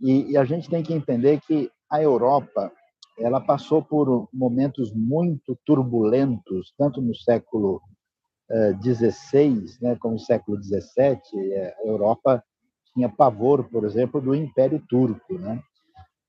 [0.00, 2.72] E, e a gente tem que entender que a Europa
[3.18, 7.82] ela passou por momentos muito turbulentos, tanto no século
[8.82, 11.20] XVI, eh, né, como no século XVII.
[11.52, 12.42] Eh, a Europa
[12.94, 15.62] tinha pavor, por exemplo, do Império Turco, né?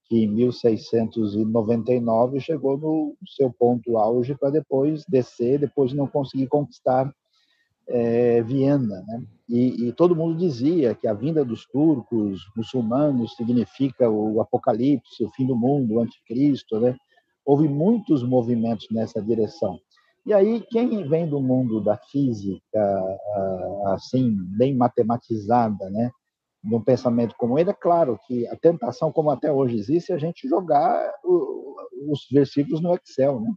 [0.03, 7.09] que em 1699 chegou no seu ponto auge para depois descer, depois não conseguir conquistar
[7.87, 9.23] é, Viena, né?
[9.49, 15.31] E, e, todo mundo dizia que a vinda dos turcos muçulmanos significa o apocalipse, o
[15.31, 16.95] fim do mundo, o anticristo, né?
[17.45, 19.77] Houve muitos movimentos nessa direção.
[20.25, 22.61] E aí quem vem do mundo da física,
[23.87, 26.11] assim bem matematizada, né?
[26.63, 30.19] Num pensamento como ele, é claro que a tentação, como até hoje existe, é a
[30.19, 31.11] gente jogar
[32.07, 33.51] os versículos no Excel, né?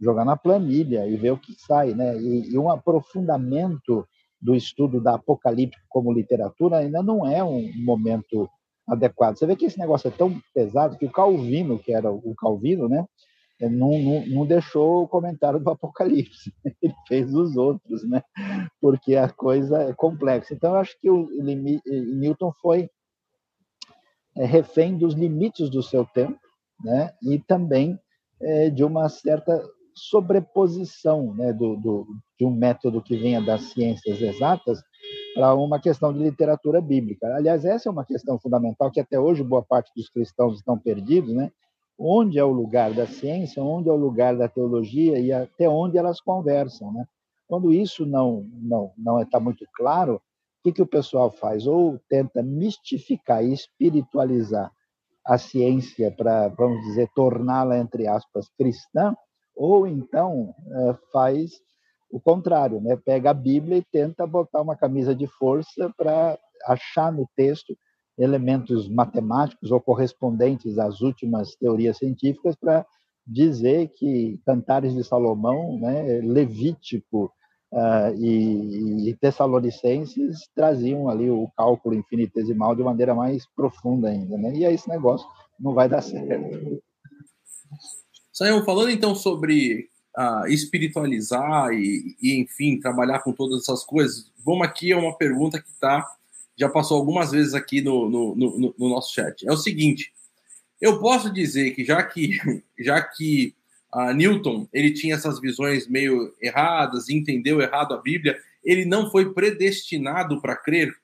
[0.00, 2.16] Jogar na planilha e ver o que sai, né?
[2.18, 4.06] E, e um aprofundamento
[4.40, 8.48] do estudo da Apocalipse como literatura ainda não é um momento
[8.86, 9.36] adequado.
[9.36, 12.88] Você vê que esse negócio é tão pesado que o Calvino, que era o Calvino,
[12.88, 13.04] né?
[13.60, 18.22] Não, não, não deixou o comentário do Apocalipse, ele fez os outros, né?
[18.80, 20.54] Porque a coisa é complexa.
[20.54, 22.88] Então, eu acho que o Newton foi
[24.36, 26.38] é, refém dos limites do seu tempo,
[26.84, 27.12] né?
[27.20, 27.98] E também
[28.40, 29.60] é, de uma certa
[29.98, 32.06] sobreposição né, do, do,
[32.38, 34.80] de um método que venha das ciências exatas
[35.34, 37.26] para uma questão de literatura bíblica.
[37.34, 41.34] Aliás, essa é uma questão fundamental que até hoje boa parte dos cristãos estão perdidos,
[41.34, 41.50] né?
[41.98, 45.98] Onde é o lugar da ciência, onde é o lugar da teologia e até onde
[45.98, 47.04] elas conversam, né?
[47.46, 50.20] Quando isso não não não está muito claro, o
[50.62, 51.66] que, que o pessoal faz?
[51.66, 54.70] Ou tenta mistificar e espiritualizar
[55.28, 59.14] a ciência para, vamos dizer, torná-la, entre aspas, cristã,
[59.58, 61.60] ou então é, faz
[62.10, 62.96] o contrário, né?
[62.96, 67.76] pega a Bíblia e tenta botar uma camisa de força para achar no texto
[68.16, 72.86] elementos matemáticos ou correspondentes às últimas teorias científicas para
[73.26, 77.30] dizer que Cantares de Salomão, né, Levítico
[77.72, 84.54] uh, e, e Tessalonicenses traziam ali o cálculo infinitesimal de maneira mais profunda ainda, né?
[84.54, 85.28] E aí esse negócio
[85.60, 86.82] não vai dar certo.
[88.38, 94.64] Saião, falando então sobre uh, espiritualizar e, e, enfim, trabalhar com todas essas coisas, vamos
[94.64, 96.06] aqui a uma pergunta que tá,
[96.56, 99.44] já passou algumas vezes aqui no, no, no, no nosso chat.
[99.44, 100.12] É o seguinte,
[100.80, 102.38] eu posso dizer que já que,
[102.78, 103.56] já que
[103.92, 109.34] uh, Newton ele tinha essas visões meio erradas, entendeu errado a Bíblia, ele não foi
[109.34, 110.94] predestinado para crer?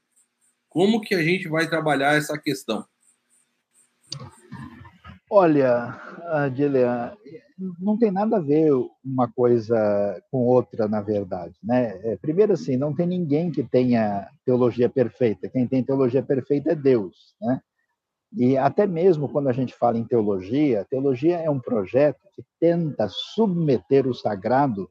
[0.69, 2.87] Como que a gente vai trabalhar essa questão?
[5.37, 7.13] Olha, Adilean,
[7.81, 8.71] não tem nada a ver
[9.05, 11.57] uma coisa com outra, na verdade.
[11.61, 11.99] Né?
[12.05, 15.49] É, primeiro, assim, não tem ninguém que tenha teologia perfeita.
[15.49, 17.35] Quem tem teologia perfeita é Deus.
[17.41, 17.61] Né?
[18.33, 23.09] E até mesmo quando a gente fala em teologia, teologia é um projeto que tenta
[23.09, 24.89] submeter o sagrado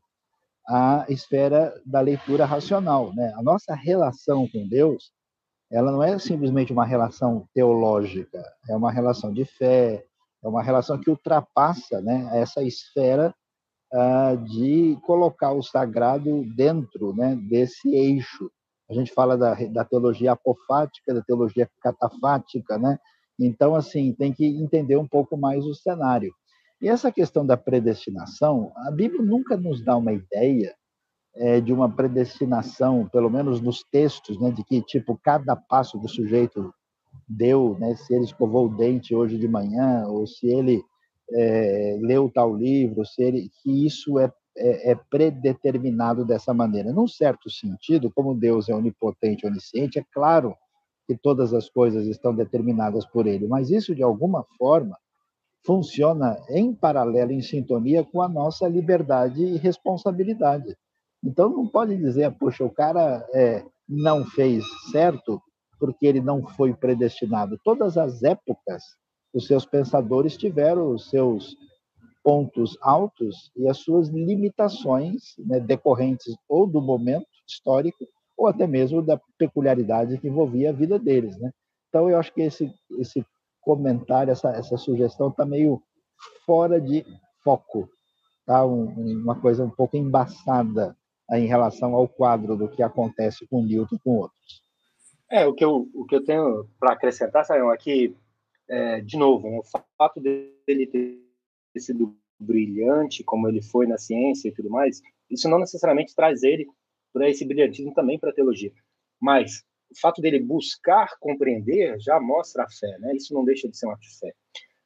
[0.67, 3.15] à esfera da leitura racional.
[3.15, 3.31] Né?
[3.37, 5.13] A nossa relação com Deus
[5.71, 10.05] ela não é simplesmente uma relação teológica, é uma relação de fé,
[10.43, 13.33] é uma relação que ultrapassa né, essa esfera
[13.93, 18.51] uh, de colocar o sagrado dentro né, desse eixo.
[18.89, 22.99] A gente fala da, da teologia apofática, da teologia catafática, né?
[23.39, 26.31] Então, assim, tem que entender um pouco mais o cenário.
[26.81, 30.75] E essa questão da predestinação, a Bíblia nunca nos dá uma ideia
[31.35, 36.07] é, de uma predestinação, pelo menos nos textos, né, de que tipo cada passo do
[36.07, 36.73] sujeito
[37.27, 40.83] deu, né, se ele escovou o dente hoje de manhã ou se ele
[41.31, 46.91] é, leu tal livro, se ele, que isso é, é, é predeterminado dessa maneira.
[46.91, 50.55] Num certo sentido, como Deus é onipotente, onisciente, é claro
[51.07, 54.97] que todas as coisas estão determinadas por Ele, mas isso de alguma forma
[55.65, 60.75] funciona em paralelo, em sintonia com a nossa liberdade e responsabilidade.
[61.23, 65.41] Então não pode dizer, poxa, o cara é, não fez certo
[65.79, 67.59] porque ele não foi predestinado.
[67.63, 68.83] Todas as épocas,
[69.33, 71.55] os seus pensadores tiveram os seus
[72.23, 78.05] pontos altos e as suas limitações né, decorrentes ou do momento histórico
[78.37, 81.51] ou até mesmo da peculiaridade que envolvia a vida deles, né?
[81.89, 83.25] Então eu acho que esse esse
[83.61, 85.81] comentário, essa essa sugestão está meio
[86.45, 87.05] fora de
[87.43, 87.87] foco,
[88.45, 88.65] tá?
[88.65, 88.85] Um,
[89.21, 90.95] uma coisa um pouco embaçada
[91.31, 94.62] em relação ao quadro do que acontece com Newton e com outros.
[95.31, 98.15] É, o que eu, o que eu tenho para acrescentar, Sayão, aqui,
[98.67, 99.63] é, de novo, o
[99.97, 105.59] fato dele ter sido brilhante, como ele foi na ciência e tudo mais, isso não
[105.59, 106.67] necessariamente traz ele
[107.11, 108.71] para esse brilhantismo também para a teologia.
[109.19, 113.15] Mas o fato dele buscar compreender já mostra a fé, né?
[113.15, 114.33] Isso não deixa de ser uma fé.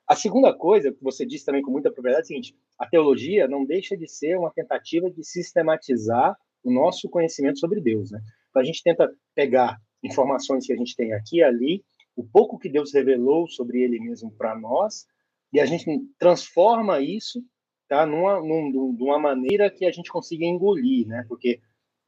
[0.08, 3.48] A segunda coisa, que você disse também com muita propriedade, é a seguinte: a teologia
[3.48, 8.12] não deixa de ser uma tentativa de sistematizar o nosso conhecimento sobre Deus.
[8.12, 8.20] Né?
[8.50, 11.86] Então, a gente tenta pegar informações que a gente tem aqui e ali,
[12.16, 15.06] o pouco que Deus revelou sobre Ele mesmo para nós,
[15.54, 15.86] e a gente
[16.20, 17.44] transforma isso
[17.88, 21.26] tá, numa, numa maneira que a gente consiga engolir, né?
[21.28, 21.62] Porque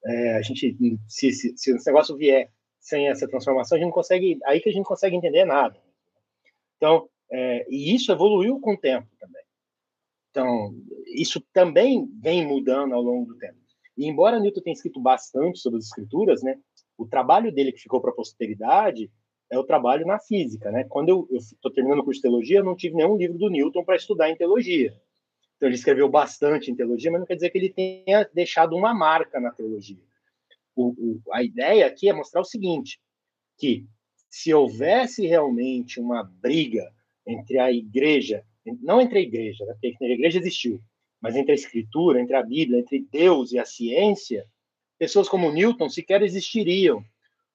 [0.06, 0.76] é, a gente,
[1.08, 4.70] se, se, se esse negócio vier sem essa transformação, a gente não consegue, aí que
[4.70, 5.80] a gente consegue entender nada.
[6.78, 9.44] Então, é, e isso evoluiu com o tempo também.
[10.32, 10.74] Então,
[11.08, 13.58] isso também vem mudando ao longo do tempo.
[13.98, 16.58] E embora Newton tenha escrito bastante sobre as escrituras, né,
[17.00, 19.10] o trabalho dele que ficou para a posteridade
[19.50, 20.84] é o trabalho na física, né?
[20.84, 23.86] Quando eu estou terminando o curso de teologia, eu não tive nenhum livro do Newton
[23.86, 24.93] para estudar em teologia.
[25.56, 28.93] Então ele escreveu bastante em teologia, mas não quer dizer que ele tenha deixado uma
[28.93, 30.04] marca na teologia.
[30.76, 33.00] O, o, a ideia aqui é mostrar o seguinte,
[33.58, 33.86] que
[34.30, 36.93] se houvesse realmente uma briga
[37.26, 38.43] entre a igreja,
[38.82, 40.82] não entre a igreja, né, porque a igreja existiu,
[41.22, 44.45] mas entre a escritura, entre a Bíblia, entre Deus e a ciência,
[45.00, 47.04] pessoas como Newton sequer existiriam,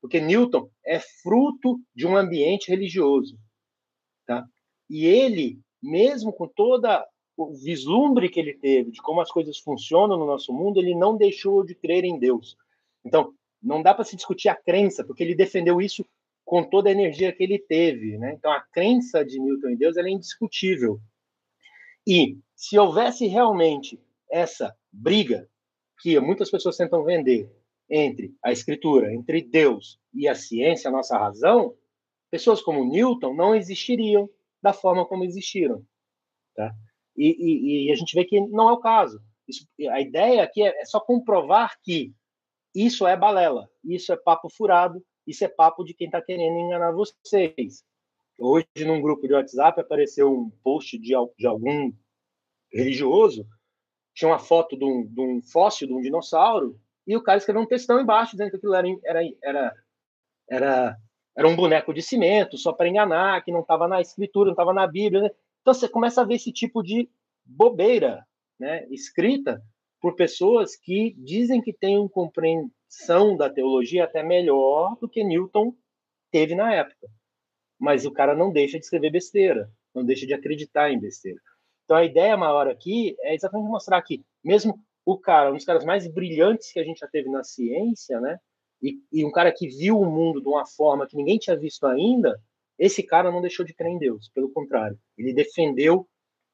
[0.00, 3.38] porque Newton é fruto de um ambiente religioso,
[4.26, 4.44] tá?
[4.88, 10.18] E ele, mesmo com toda o vislumbre que ele teve de como as coisas funcionam
[10.18, 12.56] no nosso mundo, ele não deixou de crer em Deus.
[13.04, 16.04] Então, não dá para se discutir a crença, porque ele defendeu isso
[16.44, 18.18] com toda a energia que ele teve.
[18.18, 18.34] Né?
[18.34, 21.00] Então, a crença de Newton em Deus é indiscutível.
[22.06, 23.98] E se houvesse realmente
[24.30, 25.48] essa briga
[26.04, 27.50] que muitas pessoas tentam vender
[27.88, 31.74] entre a escritura, entre Deus e a ciência, a nossa razão,
[32.30, 34.28] pessoas como Newton não existiriam
[34.62, 35.82] da forma como existiram.
[36.54, 36.74] Tá?
[37.16, 39.18] E, e, e a gente vê que não é o caso.
[39.48, 42.12] Isso, a ideia aqui é, é só comprovar que
[42.74, 46.92] isso é balela, isso é papo furado, isso é papo de quem está querendo enganar
[46.92, 47.82] vocês.
[48.38, 51.90] Hoje, num grupo de WhatsApp, apareceu um post de, de algum
[52.70, 53.46] religioso,
[54.14, 57.62] tinha uma foto de um, de um, fóssil de um dinossauro, e o cara escreveu
[57.62, 59.74] um textão embaixo dizendo que aquilo era, era, era,
[60.48, 60.96] era,
[61.36, 64.72] era um boneco de cimento, só para enganar, que não estava na escritura, não estava
[64.72, 65.22] na Bíblia.
[65.22, 65.30] Né?
[65.60, 67.10] Então você começa a ver esse tipo de
[67.44, 68.24] bobeira
[68.58, 69.62] né, escrita
[70.00, 75.24] por pessoas que dizem que têm um compreensão são da teologia até melhor do que
[75.24, 75.74] Newton
[76.30, 77.08] teve na época.
[77.78, 81.40] Mas o cara não deixa de escrever besteira, não deixa de acreditar em besteira.
[81.84, 85.84] Então a ideia maior aqui é exatamente mostrar que mesmo o cara, um dos caras
[85.84, 88.38] mais brilhantes que a gente já teve na ciência, né?
[88.82, 91.86] E, e um cara que viu o mundo de uma forma que ninguém tinha visto
[91.86, 92.38] ainda,
[92.78, 96.08] Esse cara não deixou de crer em Deus, pelo contrário, ele defendeu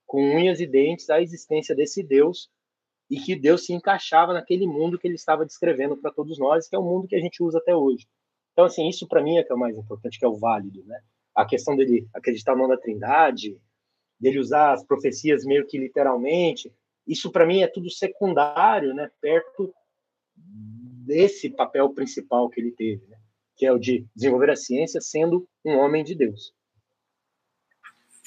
[0.06, 2.50] com unhas e dentes a existência desse Deus
[3.08, 6.76] e que Deus se encaixava naquele mundo que ele estava descrevendo para todos nós, que
[6.76, 8.06] é o mundo que a gente usa até hoje.
[8.52, 10.84] Então, assim, isso para mim é que é o mais importante, que é o válido,
[10.84, 11.00] né?
[11.34, 13.58] A questão dele acreditar no da Trindade,
[14.20, 16.72] dele usar as profecias meio que literalmente,
[17.06, 19.10] isso para mim é tudo secundário, né?
[19.20, 19.74] Perto
[20.36, 23.16] desse papel principal que ele teve, né?
[23.56, 26.54] que é o de desenvolver a ciência sendo um homem de Deus.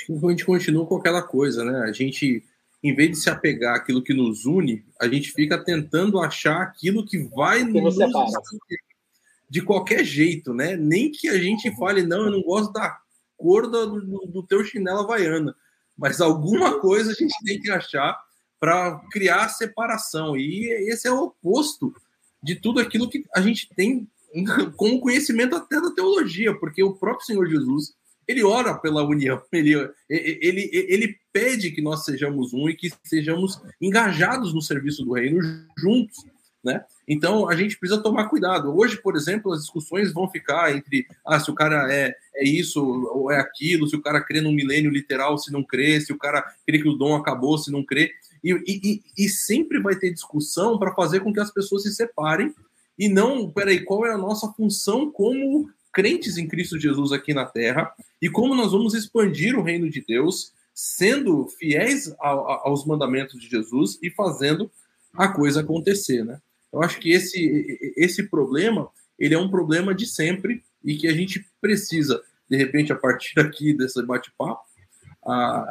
[0.07, 1.89] A gente continua com aquela coisa, né?
[1.89, 2.43] A gente,
[2.83, 7.05] em vez de se apegar àquilo que nos une, a gente fica tentando achar aquilo
[7.05, 7.95] que vai que nos
[9.49, 10.75] de qualquer jeito, né?
[10.75, 12.99] Nem que a gente fale, não, eu não gosto da
[13.37, 15.55] cor do, do teu chinelo havaiana,
[15.97, 18.19] mas alguma coisa a gente tem que achar
[18.59, 20.37] para criar separação.
[20.37, 21.93] E esse é o oposto
[22.41, 24.07] de tudo aquilo que a gente tem
[24.77, 27.93] com conhecimento até da teologia, porque o próprio Senhor Jesus
[28.27, 29.73] ele ora pela união, ele,
[30.09, 35.39] ele, ele pede que nós sejamos um e que sejamos engajados no serviço do reino
[35.77, 36.17] juntos,
[36.63, 36.85] né?
[37.07, 38.75] Então a gente precisa tomar cuidado.
[38.75, 42.81] Hoje, por exemplo, as discussões vão ficar entre ah, se o cara é, é isso
[42.81, 46.17] ou é aquilo, se o cara crê no milênio literal, se não crê, se o
[46.17, 48.11] cara crê que o dom acabou, se não crê.
[48.43, 52.53] E, e, e sempre vai ter discussão para fazer com que as pessoas se separem
[52.97, 57.45] e não, peraí, qual é a nossa função como crentes em Cristo Jesus aqui na
[57.45, 62.85] Terra e como nós vamos expandir o reino de Deus, sendo fiéis a, a, aos
[62.85, 64.69] mandamentos de Jesus e fazendo
[65.13, 66.39] a coisa acontecer, né?
[66.73, 71.13] Eu acho que esse, esse problema, ele é um problema de sempre e que a
[71.13, 72.19] gente precisa,
[72.49, 74.63] de repente, a partir aqui desse bate-papo,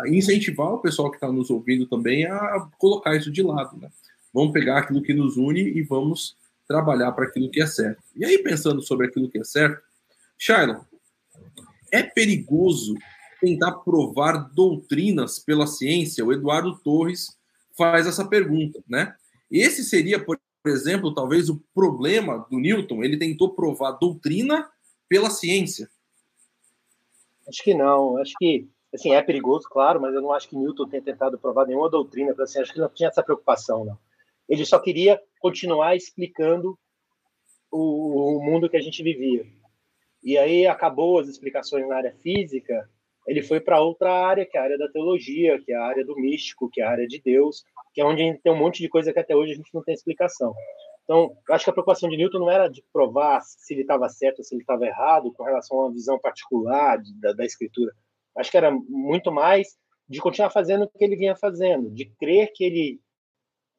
[0.06, 3.90] incentivar o pessoal que está nos ouvindo também a colocar isso de lado, né?
[4.32, 6.36] Vamos pegar aquilo que nos une e vamos
[6.66, 8.02] trabalhar para aquilo que é certo.
[8.16, 9.82] E aí, pensando sobre aquilo que é certo,
[10.38, 10.80] Shailon,
[11.92, 12.94] é perigoso
[13.42, 16.24] tentar provar doutrinas pela ciência?
[16.24, 17.36] O Eduardo Torres
[17.76, 19.14] faz essa pergunta, né?
[19.50, 20.38] Esse seria, por
[20.70, 23.02] exemplo, talvez o problema do Newton.
[23.02, 24.70] Ele tentou provar doutrina
[25.08, 25.88] pela ciência.
[27.48, 28.16] Acho que não.
[28.18, 31.66] Acho que assim é perigoso, claro, mas eu não acho que Newton tenha tentado provar
[31.66, 32.62] nenhuma doutrina pela ciência.
[32.62, 33.98] Acho que não tinha essa preocupação, não.
[34.48, 36.78] Ele só queria continuar explicando
[37.70, 39.46] o, o mundo que a gente vivia.
[40.22, 42.88] E aí acabou as explicações na área física,
[43.26, 46.04] ele foi para outra área, que é a área da teologia, que é a área
[46.04, 48.88] do místico, que é a área de Deus, que é onde tem um monte de
[48.88, 50.54] coisa que até hoje a gente não tem explicação.
[51.04, 54.38] Então, acho que a preocupação de Newton não era de provar se ele estava certo
[54.38, 57.92] ou se ele estava errado com relação a uma visão particular de, da, da escritura.
[58.36, 59.76] Acho que era muito mais
[60.08, 63.00] de continuar fazendo o que ele vinha fazendo, de crer que ele,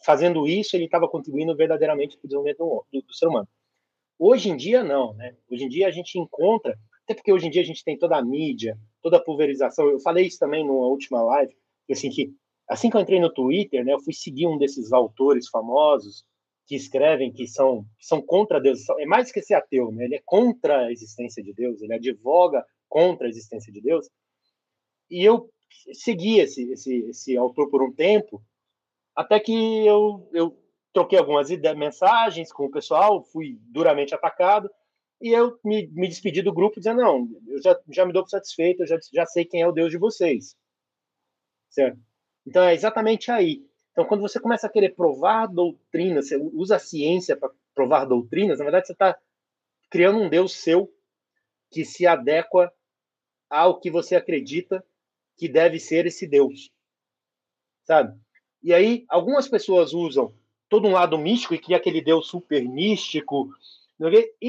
[0.05, 3.47] fazendo isso, ele estava contribuindo verdadeiramente para o desenvolvimento do, do, do ser humano.
[4.19, 5.35] Hoje em dia, não, né?
[5.49, 8.17] Hoje em dia a gente encontra, até porque hoje em dia a gente tem toda
[8.17, 9.89] a mídia, toda a pulverização.
[9.89, 11.55] Eu falei isso também numa última live,
[11.89, 12.33] assim que
[12.73, 16.25] assim que eu entrei no Twitter, né, eu fui seguir um desses autores famosos
[16.65, 18.81] que escrevem que são que são contra Deus.
[18.99, 20.05] É mais que ser ateu, né?
[20.05, 24.09] Ele é contra a existência de Deus, ele advoga contra a existência de Deus.
[25.09, 25.49] E eu
[25.93, 28.41] segui esse esse, esse autor por um tempo,
[29.15, 30.57] até que eu, eu
[30.93, 34.69] troquei algumas mensagens com o pessoal, fui duramente atacado,
[35.21, 38.29] e eu me, me despedi do grupo dizendo, não, eu já, já me dou por
[38.29, 40.55] satisfeito, eu já, já sei quem é o Deus de vocês.
[41.69, 41.99] Certo?
[42.45, 43.65] Então é exatamente aí.
[43.91, 48.57] Então, quando você começa a querer provar doutrinas, você usa a ciência para provar doutrinas,
[48.57, 49.17] na verdade você está
[49.89, 50.91] criando um Deus seu
[51.71, 52.71] que se adequa
[53.49, 54.83] ao que você acredita
[55.37, 56.71] que deve ser esse Deus.
[57.83, 58.19] Sabe?
[58.63, 60.33] E aí, algumas pessoas usam
[60.69, 63.49] todo um lado místico e que aquele Deus super místico,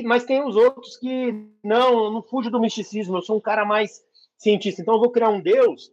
[0.04, 1.32] mas tem os outros que
[1.62, 4.02] não, eu não fujo do misticismo, eu sou um cara mais
[4.38, 5.92] cientista, então eu vou criar um Deus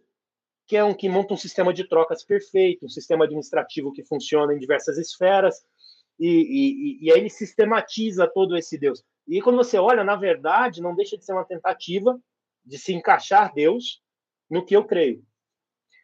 [0.72, 4.54] que é um que monta um sistema de trocas perfeito, um sistema administrativo que funciona
[4.54, 5.66] em diversas esferas,
[6.18, 9.04] e, e, e aí ele sistematiza todo esse Deus.
[9.28, 12.18] E quando você olha, na verdade, não deixa de ser uma tentativa
[12.64, 14.02] de se encaixar Deus
[14.50, 15.22] no que eu creio.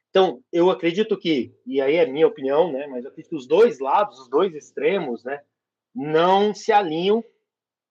[0.09, 3.47] Então, eu acredito que, e aí é minha opinião, né, mas eu acredito que os
[3.47, 5.39] dois lados, os dois extremos, né,
[5.95, 7.23] não se alinham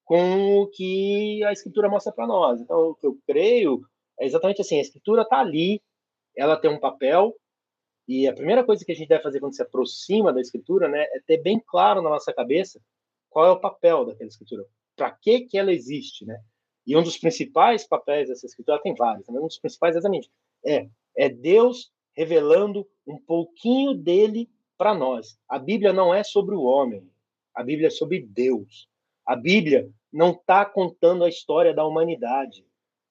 [0.05, 2.61] com o que a escritura mostra para nós.
[2.61, 3.81] Então, o que eu creio
[4.21, 5.81] é exatamente assim: a escritura está ali,
[6.37, 7.35] ela tem um papel,
[8.09, 11.03] e a primeira coisa que a gente deve fazer quando se aproxima da escritura né,
[11.03, 12.81] é ter bem claro na nossa cabeça
[13.29, 14.65] qual é o papel daquela escritura,
[14.95, 16.25] para que, que ela existe.
[16.25, 16.41] Né?
[16.87, 19.41] E um dos principais papéis dessa escritura, tem vários, né?
[19.41, 20.31] um dos principais exatamente
[20.65, 25.39] é, é Deus revelando um pouquinho dele para nós.
[25.49, 27.09] A Bíblia não é sobre o homem,
[27.55, 28.89] a Bíblia é sobre Deus.
[29.25, 32.65] A Bíblia não está contando a história da humanidade.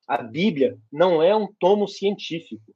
[0.08, 2.76] A Bíblia não é um tomo científico.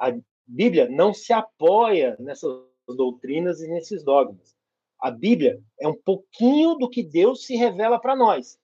[0.00, 0.12] A
[0.46, 2.50] Bíblia não se apoia nessas
[2.88, 4.56] doutrinas e nesses dogmas.
[4.98, 8.58] A Bíblia é um pouquinho do que Deus se revela para nós.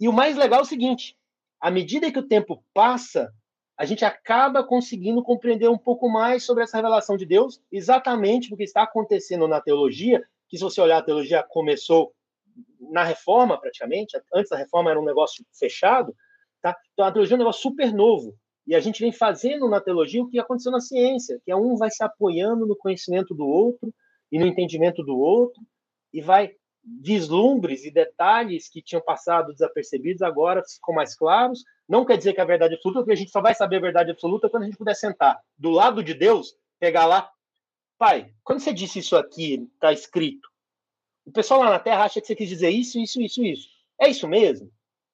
[0.00, 1.16] E o mais legal é o seguinte:
[1.60, 3.32] à medida que o tempo passa,
[3.76, 8.64] a gente acaba conseguindo compreender um pouco mais sobre essa revelação de Deus, exatamente porque
[8.64, 12.12] está acontecendo na teologia, que se você olhar a teologia começou
[12.80, 16.14] na reforma praticamente, antes da reforma era um negócio fechado,
[16.60, 16.76] tá?
[16.92, 18.36] Então a teologia é um negócio super novo.
[18.68, 21.74] E a gente vem fazendo na teologia o que aconteceu na ciência, que é um
[21.74, 23.90] vai se apoiando no conhecimento do outro
[24.30, 25.62] e no entendimento do outro
[26.12, 26.52] e vai
[27.00, 31.64] vislumbres e detalhes que tinham passado desapercebidos agora ficam mais claros.
[31.88, 34.10] Não quer dizer que a verdade absoluta, porque a gente só vai saber a verdade
[34.10, 37.30] absoluta quando a gente puder sentar do lado de Deus, pegar lá,
[37.96, 40.46] pai, quando você disse isso aqui, está escrito,
[41.24, 43.68] o pessoal lá na Terra acha que você quis dizer isso, isso, isso, isso.
[43.98, 44.70] É isso mesmo?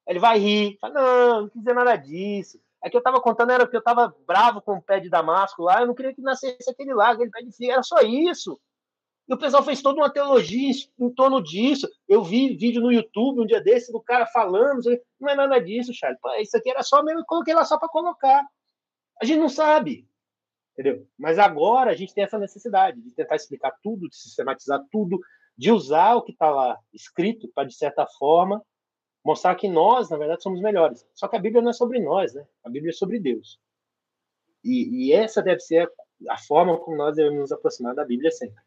[0.09, 2.59] Ele vai rir, fala, não, não quis dizer nada disso.
[2.85, 5.62] É que eu estava contando era que eu estava bravo com o pé de damasco
[5.62, 8.61] lá, eu não queria que nascesse aquele lá, aquele pé de fio, era só isso.
[9.26, 11.89] E o pessoal fez toda uma teologia em torno disso.
[12.07, 14.82] Eu vi vídeo no YouTube um dia desse do cara falando,
[15.18, 16.20] não é nada disso, Charles.
[16.41, 18.47] Isso aqui era só mesmo, eu coloquei lá só para colocar.
[19.20, 20.07] A gente não sabe,
[20.74, 21.07] entendeu?
[21.18, 25.18] Mas agora a gente tem essa necessidade de tentar explicar tudo, de sistematizar tudo,
[25.57, 28.62] de usar o que está lá escrito para, de certa forma,
[29.25, 31.07] mostrar que nós, na verdade, somos melhores.
[31.14, 32.47] Só que a Bíblia não é sobre nós, né?
[32.62, 33.59] A Bíblia é sobre Deus.
[34.62, 35.89] E, e essa deve ser
[36.29, 38.62] a, a forma como nós devemos nos aproximar da Bíblia sempre.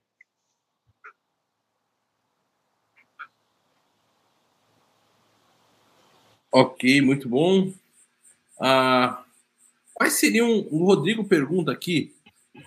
[6.52, 7.72] Ok, muito bom.
[8.60, 9.24] Ah,
[9.94, 12.16] quais seriam, o Rodrigo pergunta aqui,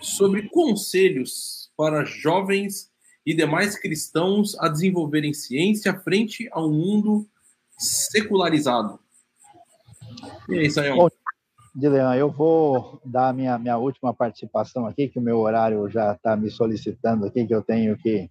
[0.01, 2.89] sobre conselhos para jovens
[3.25, 7.27] e demais cristãos a desenvolverem ciência frente a um mundo
[7.81, 8.99] secularizado.
[10.47, 10.97] E aí, Sayão?
[10.97, 11.09] Bom,
[11.73, 16.35] Dilean, eu vou dar minha, minha última participação aqui, que o meu horário já está
[16.35, 18.29] me solicitando aqui, que eu tenho que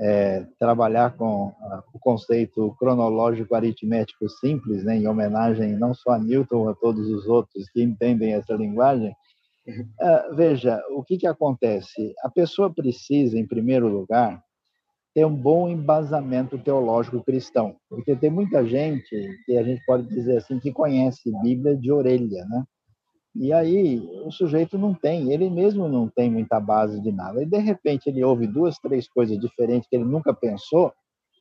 [0.00, 6.18] é, trabalhar com uh, o conceito cronológico aritmético simples, né, em homenagem não só a
[6.18, 9.14] Newton, a todos os outros que entendem essa linguagem.
[9.66, 12.14] Uh, veja, o que, que acontece?
[12.22, 14.42] A pessoa precisa, em primeiro lugar,
[15.18, 20.36] ter um bom embasamento teológico cristão, porque tem muita gente que a gente pode dizer
[20.36, 22.62] assim que conhece Bíblia de orelha, né?
[23.34, 27.42] E aí o sujeito não tem, ele mesmo não tem muita base de nada.
[27.42, 30.92] E de repente ele ouve duas, três coisas diferentes que ele nunca pensou,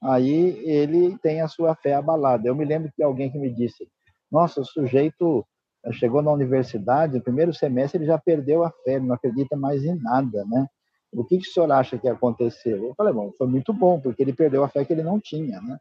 [0.01, 2.47] aí ele tem a sua fé abalada.
[2.47, 3.88] Eu me lembro que alguém que me disse:
[4.32, 5.45] "Nossa, o sujeito
[5.91, 9.93] chegou na universidade, no primeiro semestre ele já perdeu a fé, não acredita mais em
[10.01, 10.65] nada, né?
[11.12, 12.86] O que, que o senhor acha que aconteceu?
[12.86, 15.62] Eu falei, bom, foi muito bom, porque ele perdeu a fé que ele não tinha,
[15.62, 15.80] né?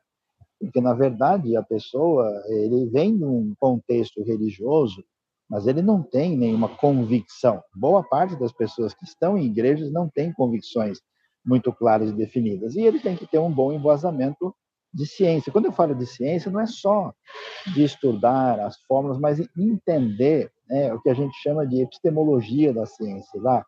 [0.60, 5.04] Porque, na verdade, a pessoa, ele vem de um contexto religioso,
[5.48, 7.62] mas ele não tem nenhuma convicção.
[7.74, 10.98] Boa parte das pessoas que estão em igrejas não tem convicções
[11.44, 12.74] muito claras e definidas.
[12.74, 14.54] E ele tem que ter um bom embasamento
[14.92, 15.52] de ciência.
[15.52, 17.12] Quando eu falo de ciência, não é só
[17.74, 22.86] de estudar as fórmulas, mas entender né, o que a gente chama de epistemologia da
[22.86, 23.64] ciência, lá,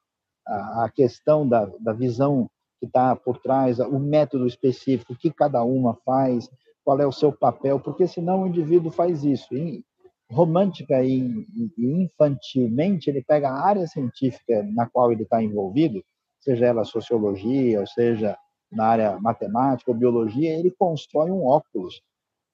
[0.48, 2.48] a, questão da, da visão
[2.80, 6.48] que está por trás, o método específico, o que cada uma faz,
[6.84, 9.54] qual é o seu papel, porque senão o indivíduo faz isso.
[9.54, 9.84] E,
[10.30, 11.46] romântica e,
[11.76, 16.04] e infantilmente, ele pega a área científica na qual ele está envolvido,
[16.40, 18.36] seja ela sociologia, ou seja
[18.70, 22.02] na área matemática ou biologia, ele constrói um óculos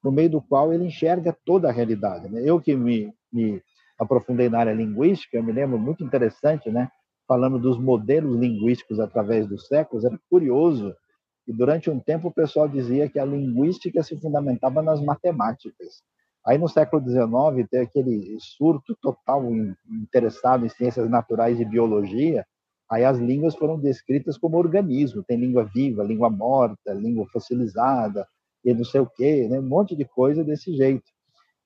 [0.03, 2.29] no meio do qual ele enxerga toda a realidade.
[2.29, 2.43] Né?
[2.45, 3.61] Eu que me, me
[3.99, 6.89] aprofundei na área linguística, eu me lembro muito interessante, né?
[7.27, 10.95] Falando dos modelos linguísticos através dos séculos, era curioso
[11.47, 16.03] e durante um tempo o pessoal dizia que a linguística se fundamentava nas matemáticas.
[16.45, 19.45] Aí no século XIX tem aquele surto total
[19.89, 22.47] interessado em ciências naturais e biologia.
[22.91, 25.23] Aí as línguas foram descritas como organismo.
[25.23, 28.27] Tem língua viva, língua morta, língua fossilizada
[28.65, 29.59] e não sei o quê, né?
[29.59, 31.05] um monte de coisa desse jeito.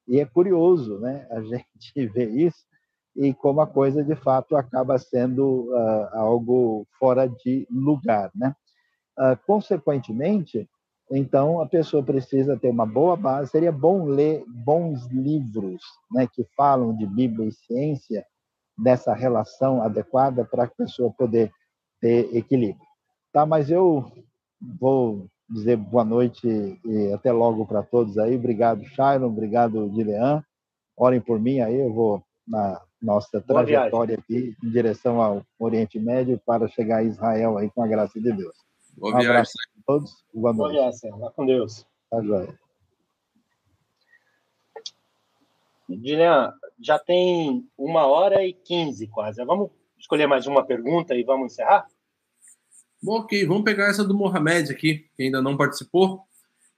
[0.07, 1.27] E é curioso, né?
[1.31, 2.65] A gente vê isso
[3.19, 8.55] e como a coisa de fato acaba sendo uh, algo fora de lugar, né?
[9.19, 10.69] Uh, consequentemente,
[11.11, 13.51] então, a pessoa precisa ter uma boa base.
[13.51, 15.83] Seria bom ler bons livros
[16.13, 18.25] né, que falam de Bíblia e ciência,
[18.77, 21.51] dessa relação adequada para a pessoa poder
[22.01, 22.87] ter equilíbrio.
[23.33, 24.05] Tá, mas eu
[24.81, 26.47] vou dizer boa noite
[26.85, 28.37] e até logo para todos aí.
[28.37, 29.27] Obrigado, Shailon.
[29.27, 30.45] Obrigado, Dilean.
[30.97, 36.41] Orem por mim aí, eu vou na nossa trajetória aqui em direção ao Oriente Médio
[36.45, 38.57] para chegar a Israel aí com a graça de Deus.
[38.97, 39.53] Boa um viagem.
[39.79, 40.25] a todos.
[40.35, 40.75] Boa noite.
[40.75, 41.11] Boa viagem.
[41.19, 41.87] Vá com Deus.
[42.11, 42.59] Tá joia.
[45.89, 49.43] Dilean, já tem uma hora e quinze quase.
[49.45, 51.87] Vamos escolher mais uma pergunta e vamos encerrar?
[53.03, 56.25] Bom, ok, vamos pegar essa do Mohamed aqui, que ainda não participou.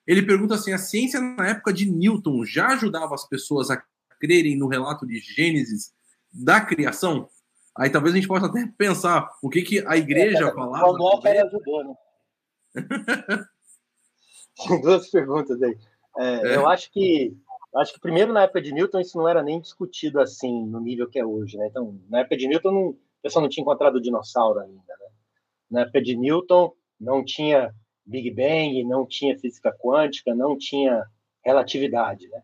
[0.06, 3.82] Ele pergunta assim: a ciência na época de Newton já ajudava as pessoas a
[4.20, 5.92] crerem no relato de Gênesis
[6.32, 7.28] da criação?
[7.76, 10.90] Aí talvez a gente possa até pensar o que, que a igreja é, falava.
[10.90, 11.94] O ajudou, né?
[14.82, 15.78] Duas perguntas aí.
[16.18, 16.56] É, é.
[16.56, 17.36] Eu acho que
[17.76, 21.08] acho que primeiro na época de Newton isso não era nem discutido assim no nível
[21.08, 21.68] que é hoje, né?
[21.68, 25.06] Então na época de Newton não, o pessoal não tinha encontrado o dinossauro ainda, né?
[25.70, 27.72] Na época de Newton não tinha
[28.04, 31.04] Big Bang, não tinha física quântica, não tinha
[31.44, 32.42] relatividade, né?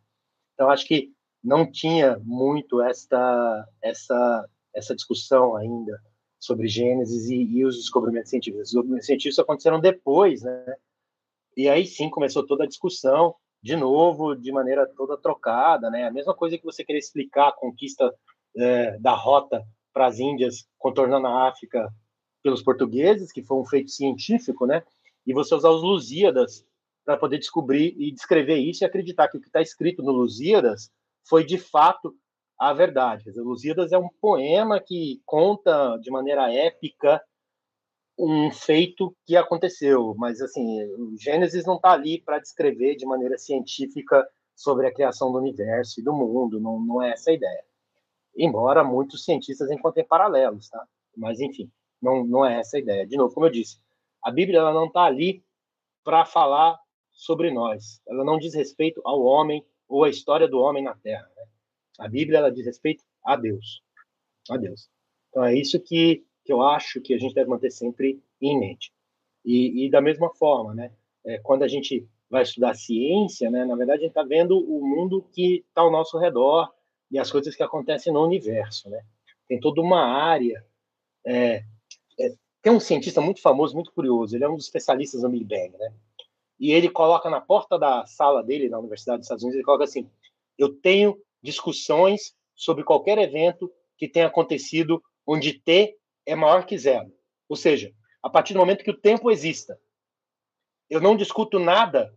[0.54, 1.12] Então acho que
[1.47, 5.98] não tinha muito esta essa essa discussão ainda
[6.39, 8.62] sobre Gênesis e, e os descobrimentos científicos.
[8.62, 10.74] Os descobrimentos científicos aconteceram depois, né?
[11.56, 16.06] E aí sim começou toda a discussão, de novo, de maneira toda trocada, né?
[16.06, 18.12] A mesma coisa que você querer explicar a conquista
[18.56, 19.64] é, da rota
[19.94, 21.89] para as Índias, contornando a África
[22.43, 24.82] pelos portugueses, que foi um feito científico, né?
[25.24, 26.66] E você usar os Lusíadas
[27.05, 30.90] para poder descobrir e descrever isso e acreditar que o que está escrito no Lusíadas
[31.28, 32.14] foi de fato
[32.58, 33.30] a verdade.
[33.36, 37.22] Lusíadas é um poema que conta de maneira épica
[38.18, 43.36] um feito que aconteceu, mas assim, o Gênesis não está ali para descrever de maneira
[43.36, 47.62] científica sobre a criação do universo e do mundo, não, não é essa a ideia.
[48.34, 50.82] Embora muitos cientistas encontrem paralelos, tá?
[51.14, 51.70] Mas enfim,
[52.00, 53.06] não, não é essa a ideia.
[53.06, 53.78] De novo, como eu disse,
[54.22, 55.44] a Bíblia ela não está ali
[56.02, 56.78] para falar
[57.12, 58.00] sobre nós.
[58.08, 61.28] Ela não diz respeito ao homem ou à história do homem na Terra.
[61.36, 61.44] Né?
[61.98, 63.82] A Bíblia ela diz respeito a Deus,
[64.50, 64.88] a Deus.
[65.30, 68.92] Então é isso que que eu acho que a gente deve manter sempre em mente.
[69.44, 70.92] E, e da mesma forma, né,
[71.24, 74.86] é, quando a gente vai estudar ciência, né, na verdade a gente está vendo o
[74.86, 76.72] mundo que está ao nosso redor
[77.10, 79.04] e as coisas que acontecem no universo, né?
[79.48, 80.64] Tem toda uma área.
[81.24, 81.62] É,
[82.18, 84.34] é, tem um cientista muito famoso, muito curioso.
[84.34, 85.92] Ele é um dos especialistas no Big Bang, né?
[86.58, 89.84] E ele coloca na porta da sala dele na Universidade dos Estados Unidos, ele coloca
[89.84, 90.10] assim:
[90.58, 97.12] eu tenho discussões sobre qualquer evento que tenha acontecido onde T é maior que zero.
[97.48, 97.92] Ou seja,
[98.22, 99.78] a partir do momento que o tempo exista.
[100.88, 102.16] Eu não discuto nada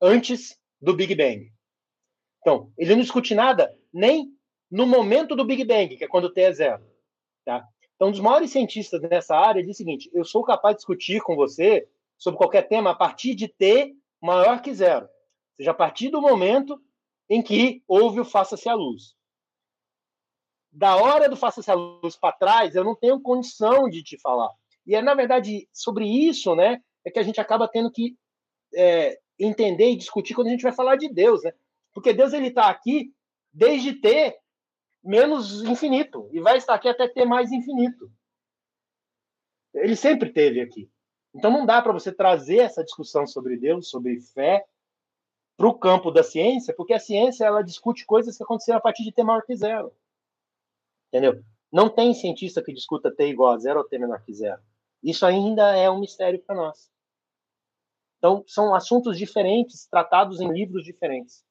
[0.00, 1.52] antes do Big Bang.
[2.40, 4.32] Então, ele não discute nada nem
[4.70, 6.84] no momento do Big Bang, que é quando T é zero.
[7.44, 7.66] Tá?
[7.96, 11.20] Então, um dos maiores cientistas nessa área diz o seguinte: eu sou capaz de discutir
[11.20, 11.88] com você
[12.18, 15.06] sobre qualquer tema a partir de T maior que zero.
[15.06, 16.80] Ou seja, a partir do momento
[17.30, 19.18] em que houve o faça-se a luz
[20.78, 24.50] da hora do faça-se a luz para trás, eu não tenho condição de te falar.
[24.86, 28.16] E é, na verdade, sobre isso, né, é que a gente acaba tendo que
[28.74, 31.52] é, entender e discutir quando a gente vai falar de Deus, né?
[31.92, 33.12] Porque Deus, ele está aqui
[33.52, 34.36] desde ter
[35.02, 38.10] menos infinito, e vai estar aqui até ter mais infinito.
[39.74, 40.90] Ele sempre teve aqui.
[41.38, 44.66] Então não dá para você trazer essa discussão sobre Deus, sobre fé,
[45.56, 49.04] para o campo da ciência, porque a ciência ela discute coisas que aconteceram a partir
[49.04, 49.94] de T maior que zero.
[51.06, 51.40] Entendeu?
[51.70, 54.60] Não tem cientista que discuta T igual a zero ou T menor que zero.
[55.00, 56.90] Isso ainda é um mistério para nós.
[58.18, 61.44] Então, são assuntos diferentes, tratados em livros diferentes.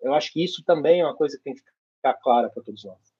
[0.00, 1.62] Eu acho que isso também é uma coisa que tem que
[1.96, 3.11] ficar clara para todos nós.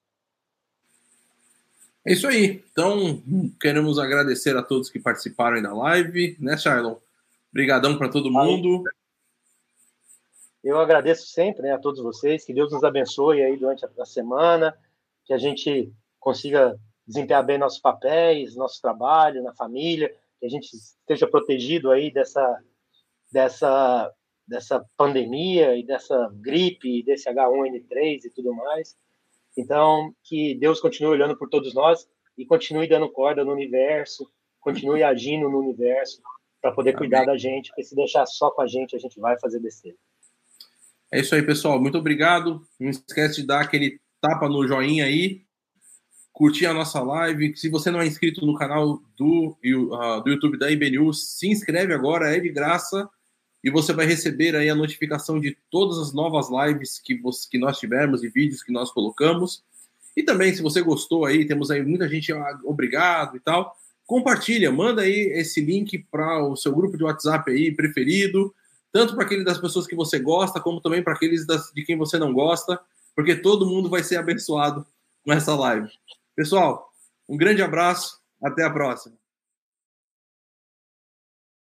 [2.04, 2.64] É isso aí.
[2.72, 3.22] Então,
[3.60, 6.96] queremos agradecer a todos que participaram aí da live, né, Charlon?
[7.50, 8.82] Obrigadão para todo mundo.
[10.64, 12.44] Eu agradeço sempre né, a todos vocês.
[12.44, 14.76] Que Deus nos abençoe aí durante a semana
[15.24, 20.72] que a gente consiga desempenhar bem nossos papéis, nosso trabalho na família, que a gente
[20.74, 22.62] esteja protegido aí dessa
[23.30, 24.12] dessa
[24.46, 28.96] dessa pandemia e dessa gripe, desse H1N3 e tudo mais.
[29.56, 32.06] Então, que Deus continue olhando por todos nós
[32.36, 34.30] e continue dando corda no universo,
[34.60, 36.22] continue agindo no universo
[36.60, 36.98] para poder Amém.
[36.98, 39.96] cuidar da gente, porque se deixar só com a gente, a gente vai fazer besteira.
[41.10, 41.78] É isso aí, pessoal.
[41.80, 42.62] Muito obrigado.
[42.80, 45.42] Não esquece de dar aquele tapa no joinha aí,
[46.32, 47.54] curtir a nossa live.
[47.56, 51.48] Se você não é inscrito no canal do, uh, do YouTube da IB News, se
[51.48, 53.10] inscreve agora, é de graça.
[53.62, 57.58] E você vai receber aí a notificação de todas as novas lives que, você, que
[57.58, 59.62] nós tivermos e vídeos que nós colocamos.
[60.16, 63.74] E também, se você gostou aí, temos aí muita gente ah, obrigado e tal.
[64.04, 68.52] Compartilha, manda aí esse link para o seu grupo de WhatsApp aí preferido,
[68.92, 71.96] tanto para aquele das pessoas que você gosta, como também para aqueles das, de quem
[71.96, 72.78] você não gosta
[73.14, 74.86] porque todo mundo vai ser abençoado
[75.24, 75.88] com essa live.
[76.34, 76.90] Pessoal,
[77.28, 79.16] um grande abraço, até a próxima.